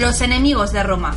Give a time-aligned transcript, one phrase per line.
[0.00, 1.14] Los enemigos de Roma.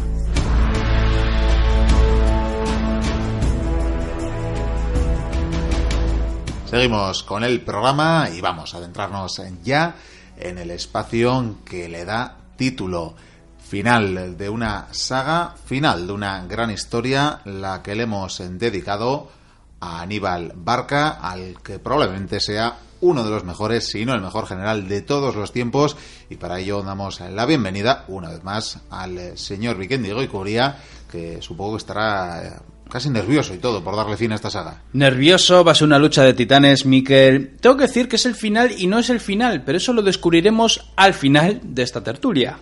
[6.65, 9.95] Seguimos con el programa y vamos a adentrarnos ya
[10.37, 13.15] en el espacio que le da título
[13.57, 19.31] final de una saga, final de una gran historia, la que le hemos dedicado
[19.79, 24.47] a Aníbal Barca, al que probablemente sea uno de los mejores, si no el mejor
[24.47, 25.97] general de todos los tiempos,
[26.29, 30.77] y para ello damos la bienvenida una vez más al señor Vikendi Goicuría,
[31.11, 34.83] que supongo que estará casi nervioso y todo por darle fin a esta saga.
[34.93, 37.57] Nervioso, va a ser una lucha de titanes, Miquel.
[37.59, 40.01] Tengo que decir que es el final y no es el final, pero eso lo
[40.01, 42.57] descubriremos al final de esta tertulia.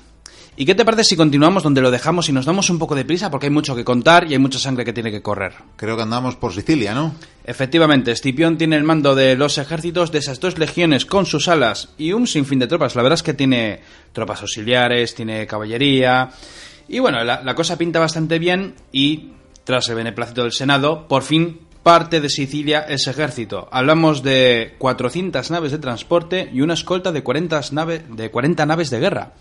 [0.58, 3.06] ¿Y qué te parece si continuamos donde lo dejamos y nos damos un poco de
[3.06, 3.32] prisa?
[3.32, 5.54] Porque hay mucho que contar y hay mucha sangre que tiene que correr.
[5.78, 7.16] Creo que andamos por Sicilia, ¿no?
[7.46, 11.90] Efectivamente, Escipión tiene el mando de los ejércitos de esas dos legiones con sus alas
[11.98, 12.96] y un sinfín de tropas.
[12.96, 13.80] La verdad es que tiene
[14.12, 16.32] tropas auxiliares, tiene caballería.
[16.90, 19.30] Y bueno, la, la cosa pinta bastante bien y
[19.64, 23.68] tras el beneplácito del Senado, por fin parte de Sicilia ese ejército.
[23.72, 28.90] Hablamos de 400 naves de transporte y una escolta de 40, nave, de 40 naves
[28.90, 29.34] de guerra.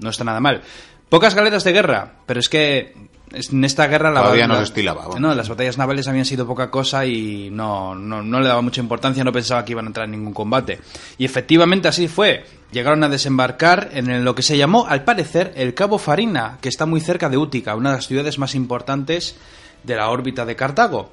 [0.00, 0.62] No está nada mal.
[1.08, 2.94] Pocas galeras de guerra, pero es que
[3.32, 5.20] en esta guerra la Todavía no se estilaba, vamos.
[5.20, 8.80] No, las batallas navales habían sido poca cosa y no, no, no le daba mucha
[8.80, 10.80] importancia, no pensaba que iban a entrar en ningún combate.
[11.16, 12.44] Y efectivamente así fue.
[12.72, 16.84] Llegaron a desembarcar en lo que se llamó, al parecer, el Cabo Farina, que está
[16.84, 19.36] muy cerca de Útica, una de las ciudades más importantes
[19.84, 21.10] de la órbita de Cartago.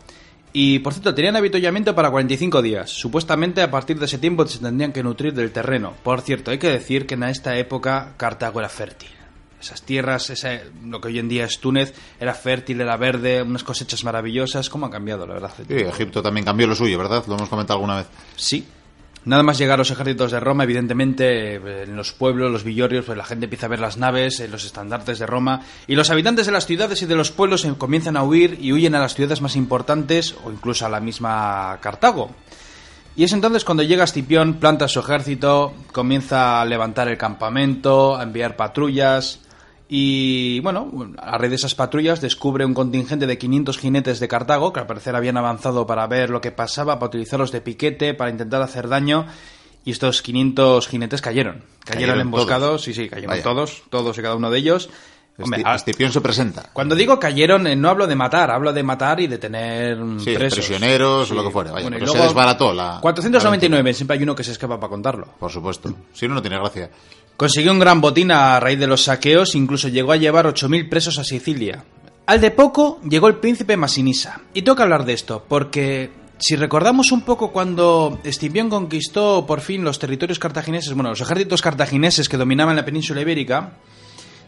[0.57, 2.89] Y por cierto, tenían avituallamiento para 45 días.
[2.89, 5.93] Supuestamente a partir de ese tiempo se tendrían que nutrir del terreno.
[6.01, 9.09] Por cierto, hay que decir que en esta época Cartago era fértil.
[9.59, 13.65] Esas tierras, ese, lo que hoy en día es Túnez, era fértil, era verde, unas
[13.65, 14.69] cosechas maravillosas.
[14.69, 15.51] ¿Cómo ha cambiado, la verdad?
[15.57, 17.25] Sí, Egipto también cambió lo suyo, ¿verdad?
[17.27, 18.07] Lo hemos comentado alguna vez.
[18.37, 18.65] Sí.
[19.25, 23.25] Nada más llegar los ejércitos de Roma, evidentemente, en los pueblos, los villorrios, pues la
[23.25, 26.51] gente empieza a ver las naves, eh, los estandartes de Roma, y los habitantes de
[26.51, 29.55] las ciudades y de los pueblos comienzan a huir y huyen a las ciudades más
[29.55, 32.35] importantes o incluso a la misma Cartago.
[33.16, 38.23] Y es entonces cuando llega Escipión, planta su ejército, comienza a levantar el campamento, a
[38.23, 39.39] enviar patrullas.
[39.88, 44.73] Y bueno, a raíz de esas patrullas descubre un contingente de 500 jinetes de Cartago,
[44.73, 48.31] que al parecer habían avanzado para ver lo que pasaba, para utilizarlos de piquete, para
[48.31, 49.28] intentar hacer daño.
[49.84, 51.57] Y estos 500 jinetes cayeron.
[51.84, 52.81] Cayeron, Cayeron emboscados, todos.
[52.84, 53.44] sí, sí, cayeron Vaya.
[53.44, 54.90] todos, todos y cada uno de ellos.
[55.38, 55.63] Hombre,
[56.12, 56.69] se presenta.
[56.72, 60.34] cuando digo cayeron, eh, no hablo de matar, hablo de matar y de tener Sí,
[60.34, 60.59] presos.
[60.59, 64.24] prisioneros o lo que fuera, vaya, y pero se luego, desbarató la- 499, siempre hay
[64.24, 65.28] uno que se escapa para contarlo.
[65.38, 65.94] Por supuesto.
[66.13, 66.90] Si no, no tiene gracia.
[67.38, 71.19] Consiguió un gran botín a raíz de los saqueos, incluso llegó a llevar 8.000 presos
[71.19, 71.84] a Sicilia.
[72.28, 74.41] Al de poco llegó el príncipe Masinisa.
[74.53, 79.84] Y toca hablar de esto, porque si recordamos un poco cuando Escipión conquistó por fin
[79.84, 83.74] los territorios cartagineses, bueno, los ejércitos cartagineses que dominaban la península ibérica,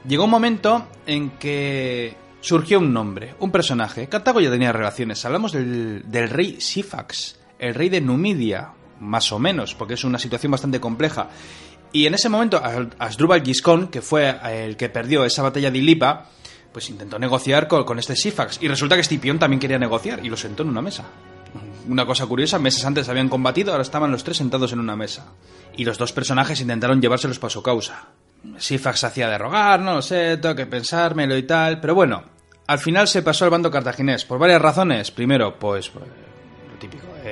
[0.07, 4.07] llegó un momento en que surgió un nombre, un personaje.
[4.07, 5.23] Cartago ya tenía relaciones.
[5.25, 10.19] Hablamos del, del rey Sifax, el rey de Numidia, más o menos, porque es una
[10.19, 11.29] situación bastante compleja.
[11.93, 15.77] Y en ese momento, As- Asdrúbal Giscón, que fue el que perdió esa batalla de
[15.77, 16.29] Ilipa,
[16.71, 18.59] pues intentó negociar con, este Sifax.
[18.61, 21.05] Y resulta que Escipión también quería negociar y lo sentó en una mesa.
[21.87, 25.27] Una cosa curiosa, meses antes habían combatido, ahora estaban los tres sentados en una mesa.
[25.77, 28.07] Y los dos personajes intentaron llevárselos para su causa.
[28.57, 32.23] Sifax hacía de rogar, no lo sé, tengo que pensármelo y tal, pero bueno,
[32.67, 35.09] al final se pasó al bando cartaginés por varias razones.
[35.11, 35.89] Primero, pues,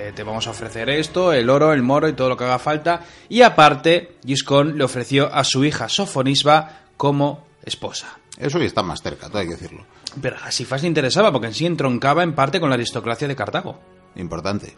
[0.07, 2.59] eh, te vamos a ofrecer esto, el oro, el moro y todo lo que haga
[2.59, 3.01] falta.
[3.29, 8.17] Y aparte, Giscón le ofreció a su hija Sofonisba como esposa.
[8.37, 9.85] Eso ya está más cerca, todo hay que decirlo.
[10.21, 13.35] Pero a Sifax le interesaba porque en sí entroncaba en parte con la aristocracia de
[13.35, 13.79] Cartago.
[14.15, 14.73] Importante.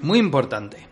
[0.00, 0.86] Muy importante.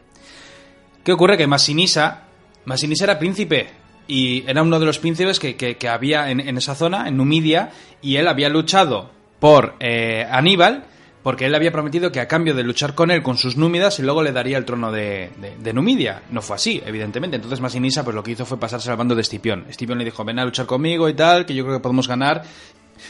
[1.04, 1.36] ¿Qué ocurre?
[1.36, 2.22] Que Masinisa,
[2.64, 3.68] Masinisa era príncipe
[4.06, 7.16] y era uno de los príncipes que, que- que había en, en esa zona, en
[7.16, 7.70] Numidia,
[8.02, 10.84] y él había luchado por eh, Aníbal,
[11.24, 14.02] porque él había prometido que a cambio de luchar con él, con sus númidas, y
[14.02, 15.30] luego le daría el trono de,
[15.60, 16.22] de- Numidia.
[16.30, 17.34] No fue así, evidentemente.
[17.36, 19.64] Entonces Masinisa pues lo que hizo fue pasarse al bando de Escipión.
[19.68, 22.44] Escipión le dijo, ven a luchar conmigo y tal, que yo creo que podemos ganar.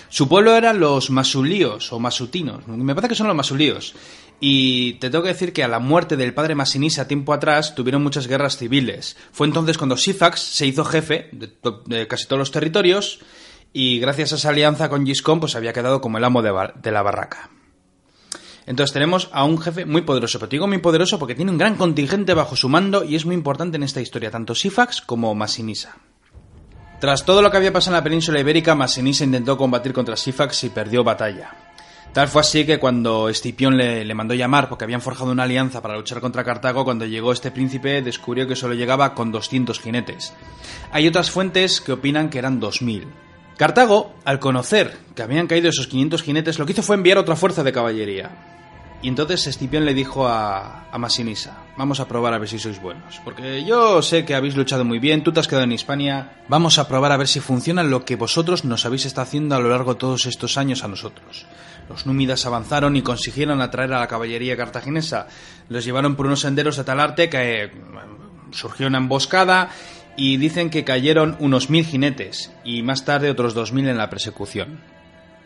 [0.09, 2.67] Su pueblo eran los masulíos o masutinos.
[2.69, 3.95] Me parece que son los masulíos.
[4.41, 8.03] Y te tengo que decir que a la muerte del padre Masinisa tiempo atrás tuvieron
[8.03, 9.17] muchas guerras civiles.
[9.33, 13.21] Fue entonces cuando Sifax se hizo jefe de, casi todos los territorios
[13.73, 17.03] y gracias a esa alianza con Giscón pues había quedado como el amo de la
[17.03, 17.51] barraca.
[18.67, 21.77] Entonces tenemos a un jefe muy poderoso, pero digo muy poderoso porque tiene un gran
[21.77, 25.97] contingente bajo su mando y es muy importante en esta historia, tanto Sifax como Masinisa.
[27.01, 30.65] Tras todo lo que había pasado en la península ibérica, Masinisa intentó combatir contra Sifax
[30.65, 31.51] y perdió batalla.
[32.15, 35.83] Tal fue así que cuando Escipión le, le mandó llamar porque habían forjado una alianza
[35.83, 40.33] para luchar contra Cartago, cuando llegó este príncipe descubrió que solo llegaba con 200 jinetes.
[40.93, 43.09] Hay otras fuentes que opinan que eran 2000.
[43.57, 47.37] Cartago, al conocer que habían caído esos 500 jinetes, lo que hizo fue enviar otra
[47.37, 48.31] fuerza de caballería.
[49.01, 52.81] Y entonces Escipión le dijo a, a Masinisa, vamos a probar a ver si sois
[52.81, 53.21] buenos.
[53.23, 56.79] Porque yo sé que habéis luchado muy bien, tú te has quedado en Hispania, vamos
[56.79, 59.69] a probar a ver si funciona lo que vosotros nos habéis estado haciendo a lo
[59.69, 61.45] largo de todos estos años a nosotros.
[61.89, 65.27] Los númidas avanzaron y consiguieron atraer a la caballería cartaginesa.
[65.69, 67.71] Los llevaron por unos senderos de tal arte que
[68.53, 69.69] surgió una emboscada
[70.17, 74.11] y dicen que cayeron unos mil jinetes y más tarde otros dos mil en la
[74.11, 74.81] persecución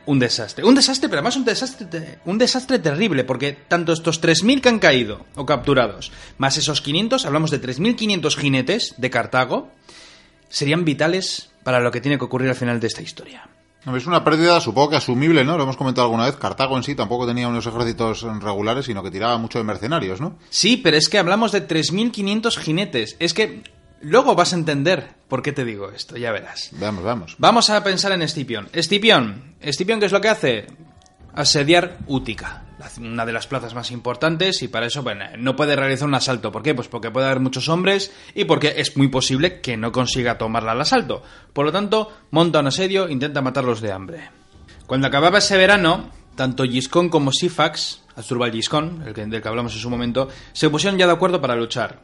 [0.09, 0.65] un desastre.
[0.65, 4.79] Un desastre, pero además un desastre, un desastre terrible, porque tanto estos 3.000 que han
[4.79, 9.71] caído o capturados, más esos 500, hablamos de 3.500 jinetes de Cartago,
[10.49, 13.51] serían vitales para lo que tiene que ocurrir al final de esta historia.
[13.95, 15.59] Es una pérdida, supongo que asumible, ¿no?
[15.59, 16.37] Lo hemos comentado alguna vez.
[16.37, 20.39] Cartago en sí tampoco tenía unos ejércitos regulares, sino que tiraba mucho de mercenarios, ¿no?
[20.51, 23.17] Sí, pero es que hablamos de 3.500 jinetes.
[23.19, 23.63] Es que
[24.01, 26.71] Luego vas a entender por qué te digo esto, ya verás.
[26.73, 27.37] Vamos, vamos.
[27.39, 28.69] Vamos a pensar en Escipión.
[28.73, 30.67] Escipión, Escipión, ¿qué es lo que hace?
[31.35, 32.65] Asediar Útica,
[33.01, 36.51] una de las plazas más importantes, y para eso bueno, no puede realizar un asalto.
[36.51, 36.75] ¿Por qué?
[36.75, 40.73] Pues porque puede haber muchos hombres y porque es muy posible que no consiga tomarla
[40.73, 41.23] al asalto.
[41.53, 44.31] Por lo tanto, monta un asedio, intenta matarlos de hambre.
[44.87, 49.81] Cuando acababa ese verano, tanto Giscón como Sifax, Asdrúbal Giscón, el del que hablamos en
[49.81, 52.01] su momento, se pusieron ya de acuerdo para luchar.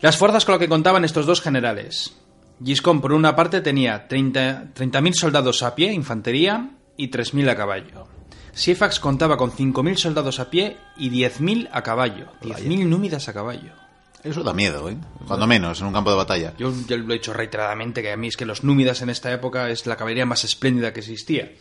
[0.00, 2.14] Las fuerzas con lo que contaban estos dos generales.
[2.62, 8.08] Giscón, por una parte, tenía 30.000 30 soldados a pie, infantería, y 3.000 a caballo.
[8.52, 12.32] Sifax contaba con 5.000 soldados a pie y 10.000 a caballo.
[12.42, 13.72] 10.000 númidas a caballo.
[14.22, 14.96] Eso da miedo, ¿eh?
[15.26, 16.52] Cuando menos, en un campo de batalla.
[16.58, 19.32] Yo ya lo he dicho reiteradamente, que a mí es que los númidas en esta
[19.32, 21.52] época es la caballería más espléndida que existía.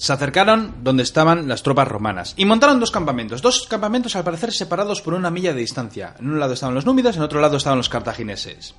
[0.00, 4.50] Se acercaron donde estaban las tropas romanas y montaron dos campamentos, dos campamentos al parecer
[4.50, 6.14] separados por una milla de distancia.
[6.18, 8.74] En un lado estaban los númidas, en otro lado estaban los cartagineses.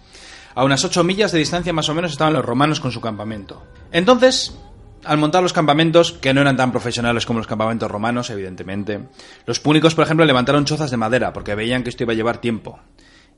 [0.56, 3.62] A unas ocho millas de distancia más o menos estaban los romanos con su campamento.
[3.92, 4.58] Entonces,
[5.06, 9.02] al montar los campamentos, que no eran tan profesionales como los campamentos romanos, evidentemente,
[9.46, 12.40] los púnicos, por ejemplo, levantaron chozas de madera porque veían que esto iba a llevar
[12.40, 12.80] tiempo.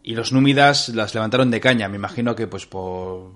[0.06, 3.32] Y los númidas las levantaron de caña, me imagino que pues por...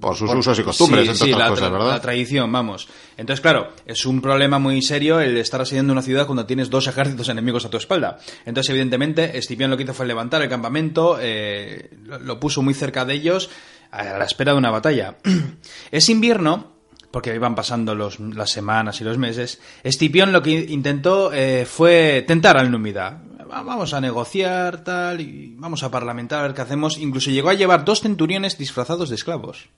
[0.00, 1.88] Por, sus usos y costumbres, sí, la, cosas, ¿verdad?
[1.88, 2.88] La tradición, vamos.
[3.16, 6.86] Entonces, claro, es un problema muy serio el estar asediando una ciudad cuando tienes dos
[6.86, 8.18] ejércitos enemigos a tu espalda.
[8.46, 13.04] Entonces, evidentemente, Escipión lo que hizo fue levantar el campamento, eh, lo, puso muy cerca
[13.04, 13.50] de ellos,
[13.90, 15.16] a la espera de una batalla.
[15.90, 16.72] es invierno,
[17.10, 22.24] porque iban pasando los, las semanas y los meses, Escipión lo que intentó eh, fue
[22.26, 26.98] tentar al númida vamos a negociar, tal, y vamos a parlamentar a ver qué hacemos.
[26.98, 29.68] Incluso llegó a llevar dos centuriones disfrazados de esclavos.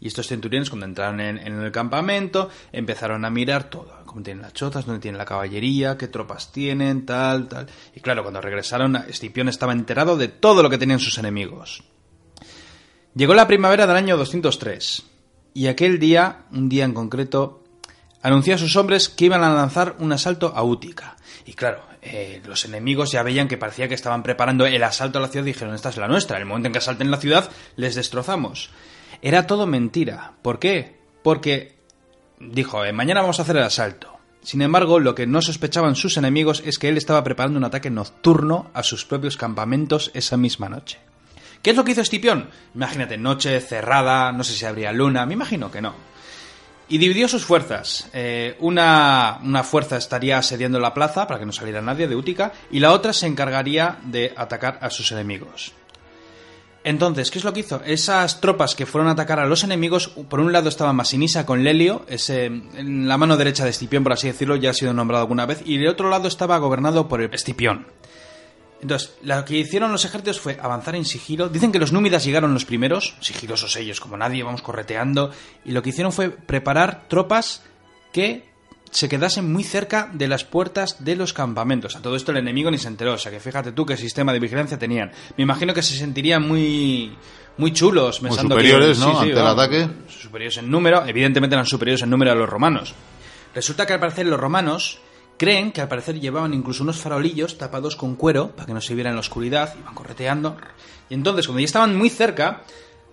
[0.00, 3.92] Y estos centuriones, cuando entraron en, el campamento, empezaron a mirar todo.
[4.04, 7.66] Cómo tienen las chotas, dónde tienen la caballería, qué tropas tienen, tal, tal.
[7.94, 11.84] Y claro, cuando regresaron, Escipión estaba enterado de todo lo que tenían sus enemigos.
[13.14, 15.04] Llegó la primavera del año 203.
[15.54, 17.63] Y aquel día, un día en concreto,
[18.24, 21.14] anunció a sus hombres que iban a lanzar un asalto a Útica.
[21.44, 25.22] Y claro, eh, los enemigos ya veían que parecía que estaban preparando el asalto a
[25.22, 27.50] la ciudad y dijeron, esta es la nuestra, el momento en que asalten la ciudad,
[27.76, 28.70] les destrozamos.
[29.20, 30.32] Era todo mentira.
[30.40, 30.96] ¿Por qué?
[31.22, 31.76] Porque
[32.40, 34.16] dijo, eh, mañana vamos a hacer el asalto.
[34.42, 37.90] Sin embargo, lo que no sospechaban sus enemigos es que él estaba preparando un ataque
[37.90, 40.98] nocturno a sus propios campamentos esa misma noche.
[41.60, 42.48] ¿Qué es lo que hizo Escipión?
[42.74, 46.13] Imagínate, noche cerrada, no sé si habría luna, me imagino que no.
[46.88, 48.08] Y dividió sus fuerzas.
[48.12, 52.52] Eh, una, una, fuerza estaría asediando la plaza para que no saliera nadie de Útica
[52.70, 55.72] y la otra se encargaría de atacar a sus enemigos.
[56.84, 57.80] Entonces, ¿qué es lo que hizo?
[57.86, 61.64] Esas tropas que fueron a atacar a los enemigos, por un lado estaba Masinisa con
[61.64, 65.46] Lelio, ese, la mano derecha de Escipión, por así decirlo, ya ha sido nombrado alguna
[65.46, 67.86] vez, y del otro lado estaba gobernado por Escipión.
[68.84, 71.48] Entonces, lo que hicieron los ejércitos fue avanzar en sigilo.
[71.48, 75.30] Dicen que los númidas llegaron los primeros, sigilosos ellos como nadie, vamos correteando.
[75.64, 77.62] Y lo que hicieron fue preparar tropas
[78.12, 78.44] que
[78.90, 81.96] se quedasen muy cerca de las puertas de los campamentos.
[81.96, 83.14] A todo esto el enemigo ni se enteró.
[83.14, 85.12] O sea que fíjate tú qué sistema de vigilancia tenían.
[85.38, 87.16] Me imagino que se sentirían muy
[87.56, 89.18] muy chulos, pensando muy superiores, ¿no?
[89.18, 89.88] Ante el ataque.
[90.08, 92.94] Superiores en número, evidentemente eran superiores en número a los romanos.
[93.54, 94.98] Resulta que al parecer los romanos
[95.36, 98.94] Creen que al parecer llevaban incluso unos farolillos tapados con cuero para que no se
[98.94, 100.56] viera en la oscuridad, iban correteando.
[101.10, 102.62] Y entonces, cuando ya estaban muy cerca,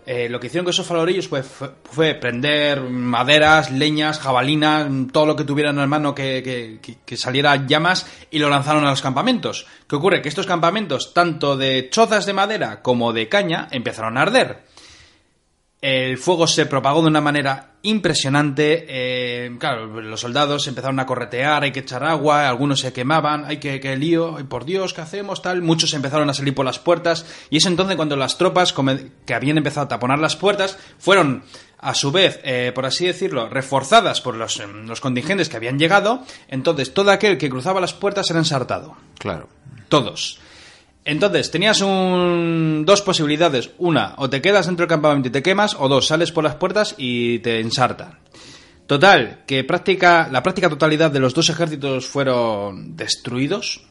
[0.06, 5.36] eh, lo que hicieron con esos farolillos fue, fue, prender maderas, leñas, jabalinas, todo lo
[5.36, 9.68] que tuvieran en mano que, que, saliera llamas y lo lanzaron a los campamentos.
[9.88, 10.22] ¿Qué ocurre?
[10.22, 14.64] Que estos campamentos, tanto de chozas de madera como de caña, empezaron a arder.
[15.82, 18.86] El fuego se propagó de una manera impresionante.
[18.88, 23.58] eh, claro, los soldados empezaron a corretear, hay que echar agua, algunos se quemaban, hay
[23.58, 25.42] que, que lío, ay, por Dios, ¿qué hacemos?
[25.42, 25.64] Tal.
[25.64, 27.26] Muchos empezaron a salir por las puertas.
[27.50, 28.76] Y es entonces cuando las tropas
[29.26, 31.44] que habían empezado a taponar las puertas fueron,
[31.80, 35.80] a su vez, eh, por así decirlo, reforzadas por los, em, los contingentes que habían
[35.80, 36.24] llegado.
[36.48, 38.96] Entonces todo aquel que cruzaba las puertas era ensartado.
[39.18, 39.50] Claro.
[39.90, 40.40] Todos.
[41.04, 43.72] Entonces, tenías un, dos posibilidades.
[43.78, 46.56] Una, o te quedas dentro del campamento y te quemas, o dos, sales por las
[46.56, 48.20] puertas y te ensartan.
[48.86, 53.82] Total, que práctica, la práctica totalidad de los dos ejércitos fueron destruidos.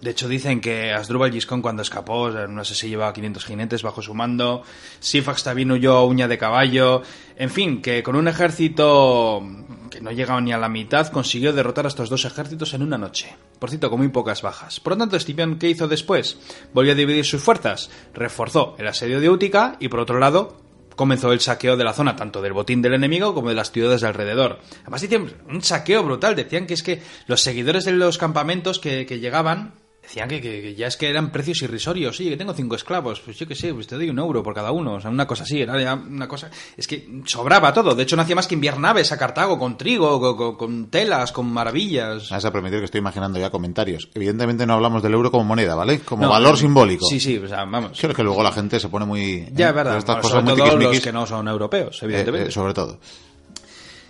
[0.00, 4.00] De hecho, dicen que Asdrúbal Giscón cuando escapó, no sé si llevaba 500 jinetes bajo
[4.00, 4.62] su mando,
[5.00, 7.02] Sifax también huyó a uña de caballo,
[7.36, 9.42] en fin, que con un ejército
[9.90, 12.96] que no llegaba ni a la mitad consiguió derrotar a estos dos ejércitos en una
[12.96, 13.34] noche.
[13.58, 14.78] Por cierto, con muy pocas bajas.
[14.78, 16.38] Por lo tanto, Escipión, ¿qué hizo después?
[16.72, 20.62] Volvió a dividir sus fuerzas, reforzó el asedio de Útica y por otro lado
[20.94, 24.00] comenzó el saqueo de la zona, tanto del botín del enemigo como de las ciudades
[24.00, 24.60] de alrededor.
[24.82, 26.36] Además, decían un saqueo brutal.
[26.36, 29.74] Decían que es que los seguidores de los campamentos que llegaban
[30.08, 32.16] decían que, que- que ya es que eran precios irrisorios.
[32.16, 33.20] Sí, que tengo cinco esclavos.
[33.20, 34.94] Pues yo qué sé, pues te doy un euro por cada uno.
[34.94, 35.60] O sea, una cosa así.
[35.60, 36.50] Era ya una cosa.
[36.76, 37.94] Es que sobraba todo.
[37.94, 40.86] De hecho, no hacía más que enviar naves a Cartago con trigo, con, con- con
[40.90, 42.30] telas, con maravillas.
[42.30, 44.08] Vas a permitir que estoy imaginando ya comentarios.
[44.14, 46.00] Evidentemente no hablamos del euro como moneda, ¿vale?
[46.00, 47.06] Como No, valor eh, simbólico.
[47.06, 47.98] Sí, sí, o sea, vamos.
[48.00, 49.46] Creo que luego la gente se pone muy...
[49.52, 49.68] Ya, ¿eh?
[49.70, 49.98] es verdad.
[49.98, 52.48] Estas Bueno, cosas sobre muy todo los que no son europeos, eh, evidentemente.
[52.48, 52.98] eh, sobre todo.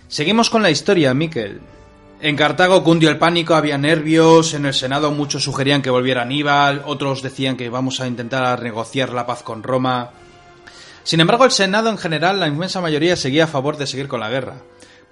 [0.07, 1.59] Seguimos con la historia, Miquel.
[2.21, 6.83] En Cartago cundió el pánico, había nervios, en el Senado muchos sugerían que volviera Aníbal,
[6.85, 10.11] otros decían que vamos a intentar negociar la paz con Roma.
[11.03, 14.19] Sin embargo, el Senado en general, la inmensa mayoría seguía a favor de seguir con
[14.19, 14.55] la guerra.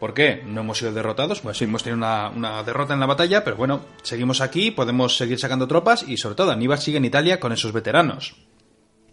[0.02, 0.44] ¿Por qué?
[0.46, 3.56] No hemos sido derrotados, pues sí, hemos tenido una, una derrota en la batalla, pero
[3.56, 7.54] bueno, seguimos aquí, podemos seguir sacando tropas y sobre todo Aníbal sigue en Italia con
[7.54, 8.36] esos veteranos.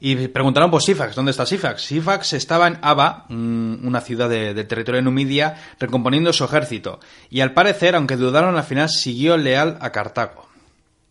[0.01, 1.83] Y preguntaron por Sifax, ¿dónde está Sifax?
[1.83, 7.01] Sifax estaba en Aba, mm, una ciudad de- del territorio de Numidia, recomponiendo su ejército.
[7.31, 10.47] Y al parecer, aunque dudaron, al final siguió leal a Cartago.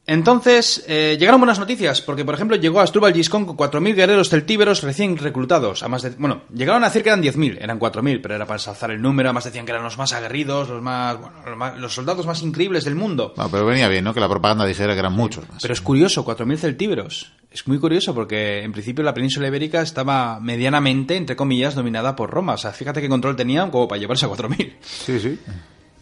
[0.06, 4.84] Entonces, eh, llegaron buenas noticias, porque por ejemplo llegó Asdrúbal Giscón con 4.000 guerreros celtíberos
[4.84, 5.82] recién reclutados.
[5.82, 8.58] A más de, bueno, llegaron a decir que eran 10.000, eran 4.000, pero era para
[8.58, 11.78] ensalzar el número, además decían que eran los más aguerridos, los más, bueno, los, más-
[11.80, 13.32] los soldados más increíbles del mundo.
[13.38, 14.14] Bueno, pero venía bien, ¿no?
[14.14, 15.62] Que la propaganda dijera que eran muchos más.
[15.62, 17.32] Pero es curioso, 4.000 celtíberos.
[17.50, 22.30] Es muy curioso porque en principio la península ibérica estaba medianamente, entre comillas, dominada por
[22.30, 22.56] Roma.
[22.56, 24.74] O sea, fíjate qué control tenían como para llevarse a 4.000.
[24.82, 25.40] Sí, sí.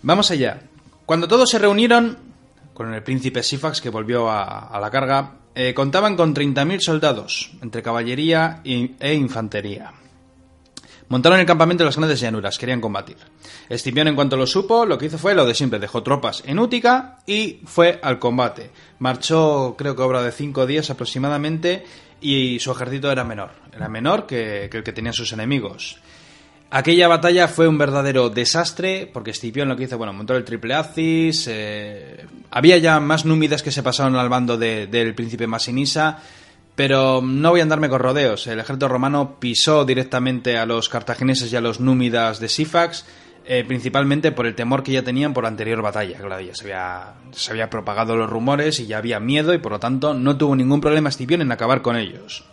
[0.02, 0.62] Vamos allá.
[1.06, 2.18] Cuando todos se reunieron,
[2.74, 7.82] con el príncipe Sifax que volvió a, la carga, eh, contaban con 30.000 soldados, entre
[7.84, 9.94] caballería e infantería.
[11.12, 13.18] Montaron el campamento en las grandes llanuras, querían combatir.
[13.68, 16.58] Escipión, en cuanto lo supo, lo que hizo fue lo de siempre, dejó tropas en
[16.58, 18.72] Útica y fue al combate.
[19.00, 21.84] Marchó, creo que obra de cinco días aproximadamente,
[22.22, 26.00] y su ejército era menor, era menor que, que el que tenían sus enemigos.
[26.70, 30.76] Aquella batalla fue un verdadero desastre, porque Escipión lo que hizo, bueno, montó el triple
[30.76, 36.20] Acis, eh, había ya más númidas que se pasaron al bando de- del príncipe Masinisa,
[36.76, 38.48] pero no voy a andarme con rodeos.
[38.48, 43.06] El ejército romano pisó directamente a los cartagineses y a los númidas de Sifax,
[43.46, 46.18] eh, principalmente por el temor que ya tenían por la anterior batalla.
[46.18, 49.80] Claro, ya se había, se propagado los rumores y ya había miedo y por lo
[49.80, 52.46] tanto no tuvo ningún problema Escipión en acabar con ellos.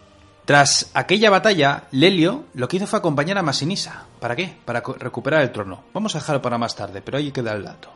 [0.44, 4.04] Tras aquella batalla, Lelio lo que hizo fue acompañar a Masinisa.
[4.18, 4.56] ¿Para qué?
[4.64, 5.84] Para recuperar el trono.
[5.92, 7.90] Vamos a dejarlo para más tarde, pero ahí queda el dato.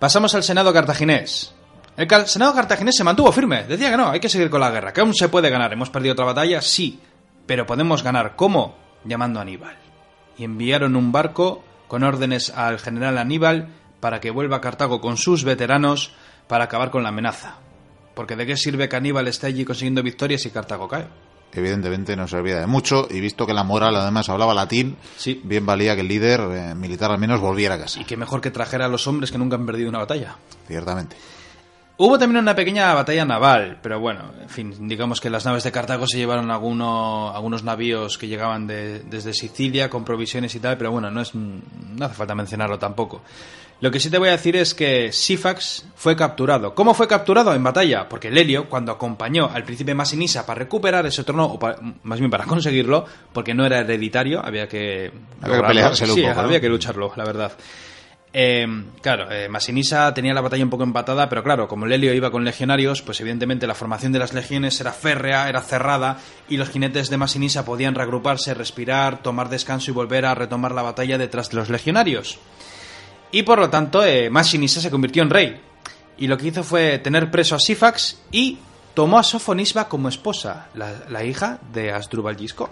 [0.00, 1.54] Pasamos al Senado cartaginés.
[1.98, 3.64] El Senado cartaginés se mantuvo firme.
[3.64, 5.74] Decía que no, hay que seguir con la guerra, que aún se puede ganar.
[5.74, 6.62] ¿Hemos perdido otra batalla?
[6.62, 6.98] Sí.
[7.44, 8.34] Pero podemos ganar.
[8.34, 8.78] ¿Cómo?
[9.04, 9.76] Llamando a Aníbal.
[10.38, 13.68] Y enviaron un barco con órdenes al general Aníbal
[14.00, 16.14] para que vuelva a Cartago con sus veteranos
[16.48, 17.56] para acabar con la amenaza.
[18.14, 21.08] Porque ¿de qué sirve que Aníbal esté allí consiguiendo victorias si Cartago cae?
[21.52, 25.40] Evidentemente no servía de mucho y visto que la moral además hablaba latín, Sí.
[25.44, 28.00] bien valía que el líder eh, militar al menos volviera a casa.
[28.00, 30.36] Y qué mejor que trajera a los hombres que nunca han perdido una batalla.
[30.68, 31.16] Ciertamente.
[32.02, 35.70] Hubo también una pequeña batalla naval, pero bueno, en fin, digamos que las naves de
[35.70, 40.78] Cartago se llevaron alguno- algunos navíos que llegaban de- desde Sicilia con provisiones y tal,
[40.78, 43.20] pero bueno, no, es, no hace falta mencionarlo tampoco.
[43.82, 46.74] Lo que sí te voy a decir es que Sifax fue capturado.
[46.74, 48.08] ¿Cómo fue capturado en batalla?
[48.08, 52.30] Porque Lelio, cuando acompañó al príncipe Masinisa para recuperar ese trono, o pa- más bien
[52.30, 55.12] para conseguirlo, porque no era hereditario, había que...
[55.42, 55.68] lograrlo.
[55.68, 56.40] peleárselo un Sí, poco, ¿no?
[56.46, 57.52] había que lucharlo, la verdad.
[58.32, 62.30] Eh, claro, eh, Masinisa tenía la batalla un poco empatada, pero claro, como Lelio iba
[62.30, 66.18] con legionarios, pues evidentemente la formación de las legiones era férrea, era cerrada,
[66.48, 70.82] y los jinetes de Masinisa podían reagruparse, respirar, tomar descanso y volver a retomar la
[70.82, 72.38] batalla detrás de los legionarios.
[73.32, 75.60] Y por lo tanto, eh, Masinisa se convirtió en rey.
[76.16, 78.58] Y lo que hizo fue tener preso a Sifax y
[78.94, 82.70] tomó a Sofonisba como esposa, la, la hija de Asdrúbal Gisco.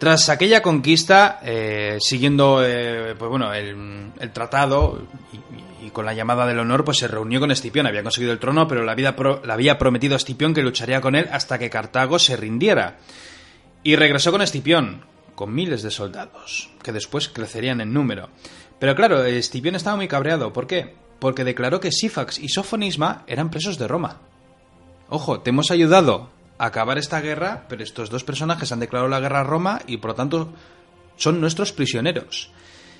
[0.00, 5.02] Tras aquella conquista, eh, siguiendo eh, pues bueno, el, tratado
[5.84, 7.86] y, con la llamada del honor, pues se reunió con Escipión.
[7.86, 11.16] Había conseguido el trono, pero le había, pro- había prometido a Escipión que lucharía con
[11.16, 12.96] él hasta que Cartago se rindiera.
[13.82, 15.04] Y regresó con Escipión,
[15.34, 18.30] con miles de soldados, que después crecerían en número.
[18.78, 20.50] Pero claro, Escipión estaba muy cabreado.
[20.50, 20.94] ¿Por qué?
[21.18, 24.16] Porque declaró que Sífax y Sofonisma eran presos de Roma.
[25.10, 26.30] Ojo, te hemos ayudado
[26.66, 30.10] acabar esta guerra, pero estos dos personajes han declarado la guerra a Roma y por
[30.10, 30.52] lo tanto
[31.16, 32.50] son nuestros prisioneros.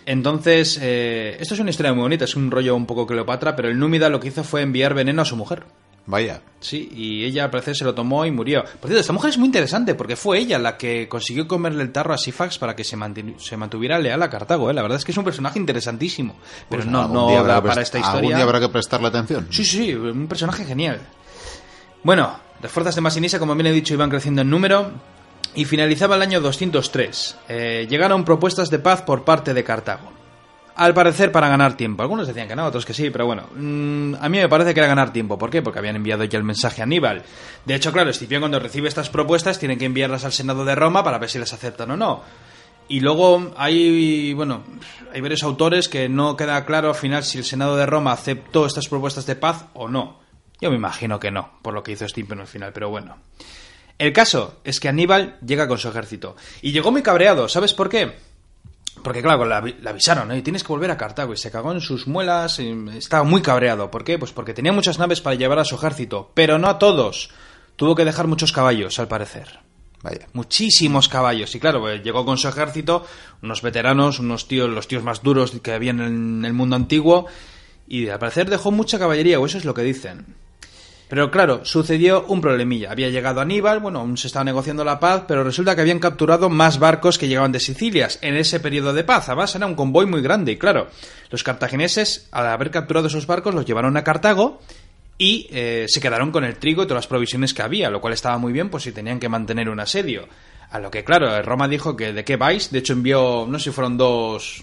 [0.06, 3.68] Entonces, eh, esto es una historia muy bonita, es un rollo un poco Cleopatra, pero
[3.68, 5.64] el Númida lo que hizo fue enviar veneno a su mujer.
[6.06, 6.40] Vaya.
[6.58, 8.62] Sí, y ella al parecer se lo tomó y murió.
[8.64, 11.92] Por cierto, esta mujer es muy interesante porque fue ella la que consiguió comerle el
[11.92, 14.70] tarro a Sifax para que se, mantuviera leal a Cartago.
[14.70, 14.74] ¿eh?
[14.74, 16.34] La verdad es que es un personaje interesantísimo.
[16.68, 18.36] Pero Pues no, algún no habrá para esta Algún historia.
[18.36, 19.46] día habrá que prestarle atención.
[19.50, 21.00] Sí, sí, un personaje genial.
[22.02, 24.90] Bueno, las fuerzas de Masinisa, como bien he dicho, iban creciendo en número
[25.54, 27.38] y finalizaba el año 203.
[27.48, 30.10] Eh, llegaron propuestas de paz por parte de Cartago.
[30.76, 32.02] Al parecer para ganar tiempo.
[32.02, 33.44] Algunos decían que no, otros que sí, pero bueno.
[33.54, 35.36] mm, a mí me parece que era ganar tiempo.
[35.36, 35.60] ¿Por qué?
[35.60, 37.22] Porque habían enviado ya el mensaje a Aníbal.
[37.66, 41.04] De hecho, claro, Escipión cuando recibe estas propuestas tiene que enviarlas al Senado de Roma
[41.04, 42.22] para ver si las aceptan o no.
[42.88, 44.64] Y luego hay, bueno,
[45.12, 48.64] hay varios autores que no queda claro al final si el Senado de Roma aceptó
[48.64, 50.18] estas propuestas de paz o no.
[50.60, 53.16] Yo me imagino que no, por lo que hizo Escipión al final, pero bueno.
[53.98, 56.36] El caso es que Aníbal llega con su ejército.
[56.62, 58.16] Y llegó muy cabreado, ¿sabes por qué?
[59.02, 60.34] Porque claro, la, avisaron.
[60.36, 61.32] Y tienes que volver a Cartago.
[61.32, 62.58] Y se cagó en sus muelas.
[62.58, 63.90] estaba muy cabreado.
[63.90, 64.18] ¿Por qué?
[64.18, 66.30] Pues porque tenía muchas naves para llevar a su ejército.
[66.34, 67.30] Pero no a todos.
[67.76, 69.60] Tuvo que dejar muchos caballos, al parecer.
[70.02, 70.28] Vaya.
[70.32, 71.54] Muchísimos caballos.
[71.54, 73.06] Y claro, pues, llegó con su ejército,
[73.42, 77.26] unos veteranos, unos tíos, los tíos más duros que había en el mundo antiguo.
[77.86, 80.36] Y al parecer dejó mucha caballería, o eso es lo que dicen.
[81.10, 82.92] Pero claro, sucedió un problemilla.
[82.92, 86.48] Había llegado Aníbal, bueno, aún se estaba negociando la paz, pero resulta que habían capturado
[86.48, 89.28] más barcos que llegaban de Sicilias en ese periodo de paz.
[89.28, 90.52] Además, era un convoy muy grande.
[90.52, 90.86] Y claro,
[91.28, 94.60] los cartagineses, al haber capturado esos barcos, los llevaron a Cartago
[95.18, 98.12] y eh, se quedaron con el trigo y todas las provisiones que había, lo cual
[98.12, 100.28] estaba muy bien, pues si tenían que mantener un asedio.
[100.70, 102.70] A lo que, claro, Roma dijo que de qué vais.
[102.70, 104.62] De hecho, envió, no sé si fueron dos,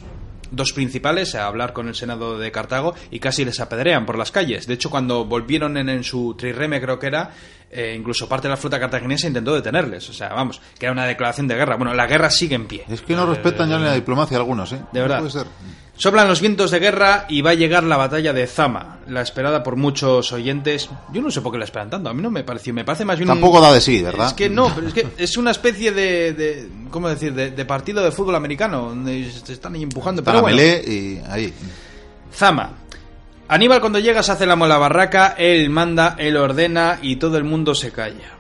[0.52, 4.32] dos principales a hablar con el Senado de Cartago y casi les apedrean por las
[4.32, 4.68] calles.
[4.68, 7.32] De hecho, cuando volvieron en, en su trireme, creo que era,
[7.72, 10.10] eh, incluso parte de la flota cartaginesa intentó detenerles.
[10.10, 11.76] O sea, vamos, que era una declaración de guerra.
[11.76, 12.84] Bueno, la guerra sigue en pie.
[12.90, 14.80] Es que no respetan ya ni la diplomacia algunos, ¿eh?
[14.92, 15.20] De No verdad.
[15.20, 15.48] puede ser.
[16.00, 19.64] Soplan los vientos de guerra y va a llegar la batalla de Zama, la esperada
[19.64, 20.90] por muchos oyentes.
[21.12, 23.04] Yo no sé por qué la esperan tanto, a mí no me pareció, me parece
[23.04, 24.28] más bien un- Tampoco da de sí, ¿verdad?
[24.28, 27.66] Es que no, pero es que es una especie de, de- ¿cómo decir?, de, de
[27.66, 30.22] partido de fútbol americano, donde se están ahí empujando.
[30.22, 31.52] Está Pero la bueno, melee y ahí.
[32.32, 32.74] Zama.
[33.48, 37.44] Aníbal cuando llega se hace la mola barraca, él manda, él ordena y todo el
[37.44, 38.34] mundo se calla.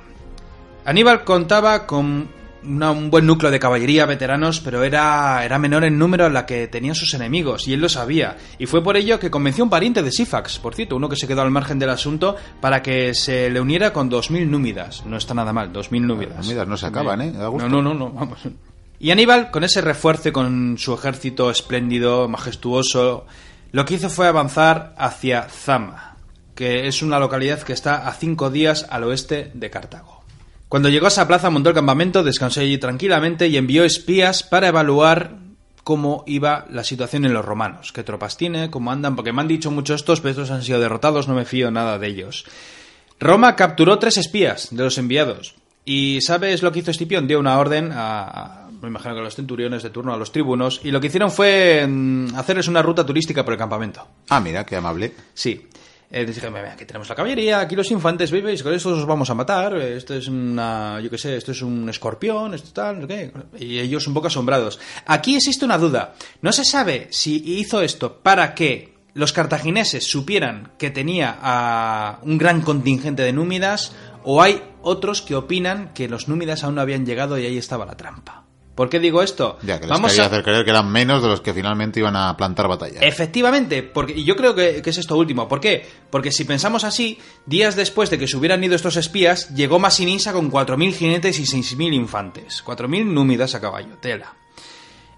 [0.85, 2.27] Aníbal contaba con
[2.67, 6.45] una- un buen núcleo de caballería, veteranos, pero era, era menor en número a la
[6.45, 8.37] que tenían sus enemigos, y él lo sabía.
[8.59, 11.15] Y fue por ello que convenció a un pariente de Sifax, por cierto, uno que
[11.15, 15.05] se quedó al margen del asunto, para que se le uniera con 2.000 númidas.
[15.05, 16.37] No está nada mal, 2.000 númidas.
[16.45, 17.31] númidas no se acaban, ¿eh?
[17.31, 17.67] Da gusto.
[17.69, 18.39] No, no, no, no, vamos.
[18.99, 23.25] Y Aníbal, con ese refuerzo y con su ejército espléndido, majestuoso,
[23.71, 26.15] lo que hizo fue avanzar hacia Zama,
[26.55, 30.16] que es una localidad que está a cinco días al oeste de Cartago.
[30.69, 34.67] Cuando llegó a esa plaza montó el campamento, descansó allí tranquilamente y envió espías para
[34.67, 35.37] evaluar
[35.83, 39.47] cómo iba la situación en los romanos, qué tropas tiene, cómo andan, porque me han
[39.47, 42.43] dicho muchos estos, pero estos han sido derrotados, no me fío nada de ellos.
[43.19, 45.55] Roma capturó tres espías de los enviados.
[45.85, 47.27] ¿Y sabes lo que hizo Escipión?
[47.27, 50.33] Dio una orden a, a- me imagino que a los centuriones de turno, a los
[50.33, 54.05] tribunos, y lo que hicieron fue mm, hacerles una ruta turística por el campamento.
[54.27, 55.13] Ah, mira, qué amable.
[55.33, 55.65] Sí.
[56.09, 59.29] Eh, dije, "Mira, aquí tenemos la caballería, aquí los infantes, veis, con estos os vamos
[59.29, 63.01] a matar, eh, esto es una, yo qué sé, esto es un escorpión, esto tal,
[63.01, 63.65] no sé qué.
[63.65, 64.79] Y ellos un poco asombrados.
[65.05, 66.15] Aquí existe una duda.
[66.41, 72.37] No se sabe si hizo esto para que los cartagineses supieran que tenía a un
[72.37, 73.93] gran contingente de númidas
[74.23, 77.85] o hay otros que opinan que los númidas aún no habían llegado y ahí estaba
[77.85, 78.46] la trampa.
[78.77, 79.57] ¿Por qué digo esto?
[79.63, 82.37] Ya que les quería hacer creer que eran menos de los que finalmente iban a
[82.37, 83.01] plantar batalla.
[83.01, 85.47] Efectivamente, porque, y yo creo que, que es esto último.
[85.47, 85.85] ¿Por qué?
[86.11, 90.31] Porque si pensamos así, días después de que se hubieran ido estos espías, llegó Masinisa
[90.31, 92.63] con 4.000 jinetes y 6.000 infantes.
[92.63, 94.33] 4.000 númidas a caballo, tela.